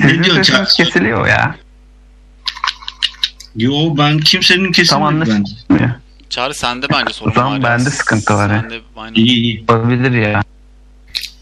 [0.00, 0.66] Ne sizin diyor sesiniz Çağrı?
[0.86, 1.56] kesiliyor ya.
[3.56, 5.52] Yo ben kimsenin Tam kesinlikle bence.
[6.34, 7.56] Çağrı sende bence sorun O zaman var.
[7.56, 7.62] ya.
[7.62, 8.60] bende sıkıntı var ya.
[8.60, 9.14] Sende aynen.
[9.14, 9.64] İyi iyi.
[9.68, 10.42] Olabilir ya.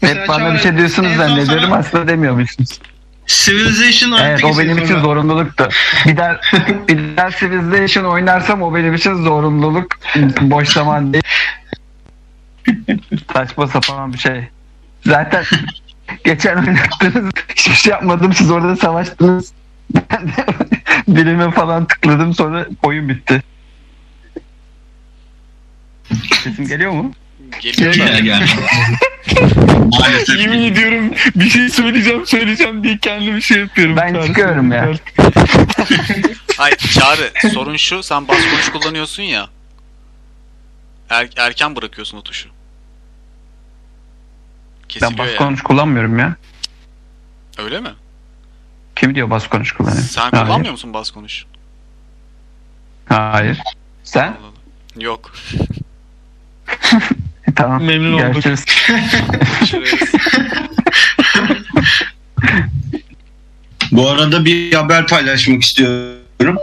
[0.01, 2.79] Mesela Hep bana Çağrı, bir şey diyorsunuz zannediyorum sana- aslında demiyormuşsunuz.
[3.27, 4.99] Civilization Evet o işte benim için sonra.
[5.01, 5.69] zorunluluktu.
[6.05, 6.39] Bir daha,
[6.87, 9.87] bir daha Civilization oynarsam o benim için zorunluluk.
[10.41, 11.23] Boş zaman değil.
[13.33, 14.47] Saçma sapan bir şey.
[15.05, 15.43] Zaten
[16.23, 17.33] geçen oynattınız.
[17.55, 18.33] Hiçbir şey yapmadım.
[18.33, 19.53] Siz orada savaştınız.
[20.11, 20.45] Ben de
[21.07, 23.43] bilime falan tıkladım sonra oyun bitti.
[26.43, 27.13] Sesim geliyor mu?
[27.61, 27.97] Geliyor da.
[27.97, 28.49] Gel gel.
[29.99, 30.39] Maalesef.
[30.39, 33.95] Yemin ediyorum bir şey söyleyeceğim söyleyeceğim diye kendimi şey yapıyorum.
[33.97, 34.27] Ben Çağrı.
[34.27, 34.91] çıkıyorum ya.
[36.57, 39.49] Hayır Çağrı sorun şu sen bas konuş kullanıyorsun ya.
[41.09, 42.49] Er- erken bırakıyorsun o tuşu.
[42.49, 42.53] Ben
[44.87, 45.37] Kesiliyor bas yani.
[45.37, 46.35] konuş kullanmıyorum ya.
[47.57, 47.89] Öyle mi?
[48.95, 50.07] Kim diyor bas konuş kullanıyorum?
[50.09, 50.45] Sen Hayır.
[50.45, 51.45] kullanmıyor musun bas konuş?
[53.09, 53.59] Hayır.
[54.03, 54.33] Sen?
[54.99, 55.33] Yok.
[57.47, 57.83] E, tamam.
[57.83, 58.43] Memnun olduk.
[58.43, 58.65] Görüşürüz.
[63.91, 66.57] Bu arada bir haber paylaşmak istiyorum.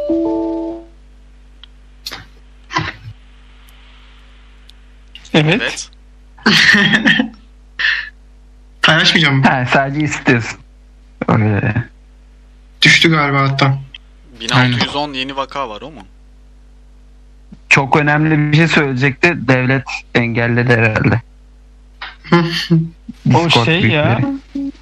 [5.35, 5.61] Evet.
[5.63, 5.91] evet.
[8.83, 9.43] Paylaşmayacağım.
[9.43, 10.59] Ha, sadece istiyorsun.
[11.29, 11.75] Öyle.
[12.83, 13.79] Düştü galiba hatta.
[14.41, 16.07] 1610 yeni vaka var o mu?
[17.71, 19.35] Çok önemli bir şey söyleyecekti.
[19.49, 21.21] Devlet engelledi herhalde.
[23.35, 24.19] O Discord şey ya.
[24.19, 24.73] büyükleri.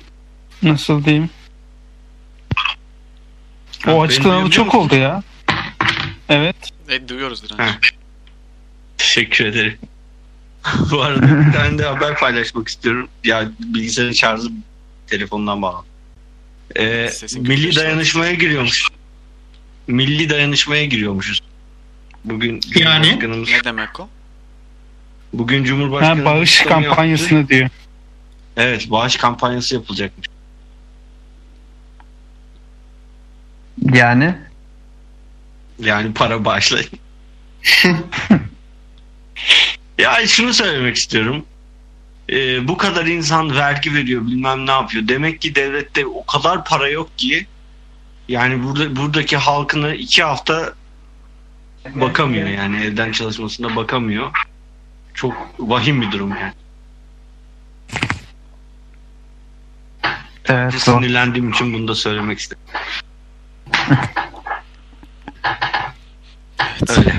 [0.63, 1.31] Nasıl diyeyim?
[3.87, 4.79] O duyabiliyor çok musun?
[4.79, 5.23] oldu ya.
[6.29, 6.57] Evet.
[6.89, 7.93] E, duyuyoruz direnç.
[8.99, 9.79] Teşekkür ederim.
[10.91, 13.09] Bu arada bir tane de haber paylaşmak istiyorum.
[13.25, 14.49] Ya bilgisayarın şarjı
[15.07, 15.85] telefondan bağlı.
[16.77, 17.77] Ee, Sesin milli kötü.
[17.77, 18.89] dayanışmaya giriyormuş.
[19.87, 21.43] Milli dayanışmaya giriyormuşuz.
[22.25, 23.05] Bugün Yani?
[23.05, 24.09] Cumhurbaşkanımız, Ne demek o?
[25.33, 26.97] bugün Ha, Cumhurbaşkanımız bağış açıklama yaptı.
[26.97, 27.69] kampanyasını diyor.
[28.57, 30.27] Evet, bağış kampanyası yapılacakmış.
[33.93, 34.35] Yani
[35.79, 36.89] Yani para bağışlayın.
[39.99, 41.45] ya şunu söylemek istiyorum.
[42.31, 45.09] Ee, bu kadar insan vergi veriyor bilmem ne yapıyor.
[45.09, 47.47] Demek ki devlette o kadar para yok ki
[48.29, 50.75] yani burada buradaki halkına iki hafta
[51.95, 54.31] bakamıyor yani evden çalışmasına bakamıyor.
[55.15, 56.53] Çok vahim bir durum yani.
[60.49, 60.75] evet.
[60.75, 62.63] Sinirlendiğim için bunu da söylemek istedim.
[66.89, 67.15] Öyle.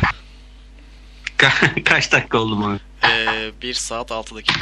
[1.38, 2.80] Ka- Kaç dakika oldu mu?
[3.03, 4.60] Ee, 1 saat 6 dakika.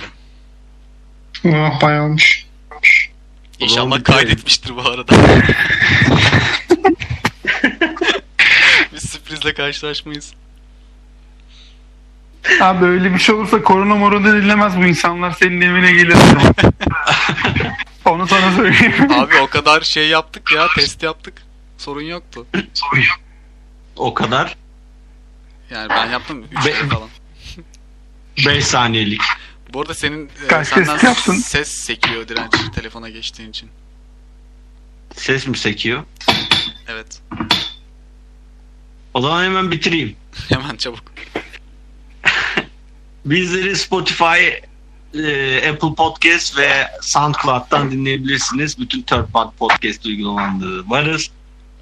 [1.46, 2.46] Oh bayağı olmuş.
[3.60, 5.14] İnşallah kaydetmiştir bu arada.
[9.28, 10.34] Sürprizle karşılaşmayız.
[12.62, 16.18] Abi öyle bir şey olursa korona morona dinlemez bu insanlar senin evine gelir.
[18.06, 19.12] Onu sana söyleyeyim.
[19.12, 21.42] Abi o kadar şey yaptık ya test yaptık.
[21.78, 22.46] Sorun yoktu.
[23.96, 24.58] O kadar.
[25.70, 27.10] Yani ben yaptım 3 Be- falan.
[28.46, 29.22] 5 saniyelik.
[29.74, 31.34] Bu arada senin e, Kaç senden test yaptın?
[31.34, 33.70] ses sekiyor direnç telefona geçtiğin için.
[35.16, 36.04] Ses mi sekiyor?
[36.88, 37.22] Evet.
[39.18, 40.16] O zaman hemen bitireyim.
[40.50, 41.00] Hemen çabuk.
[43.26, 44.48] Bizleri Spotify,
[45.14, 46.70] e, Apple Podcast ve
[47.02, 48.80] SoundCloud'dan dinleyebilirsiniz.
[48.80, 51.32] Bütün third party podcast uygulamalarında varız.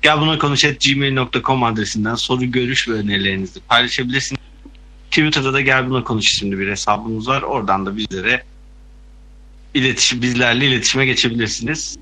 [0.02, 4.42] Gel buna konuş gmail.com adresinden soru, görüş ve önerilerinizi paylaşabilirsiniz.
[5.12, 7.42] Twitter'da da gel buna konuş isimli bir hesabımız var.
[7.42, 8.44] Oradan da bizlere
[9.74, 11.98] iletişim, bizlerle iletişime geçebilirsiniz.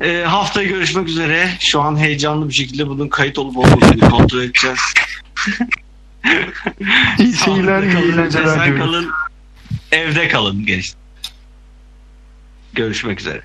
[0.00, 1.50] E, haftaya görüşmek üzere.
[1.60, 4.78] Şu an heyecanlı bir şekilde bunun kayıt olup olmadığını kontrol edeceğiz.
[7.18, 9.10] İyi şeyler, Sağlıklı iyi eğlenceler kalın,
[9.92, 10.98] evde kalın gençler.
[12.72, 13.42] Görüşmek üzere.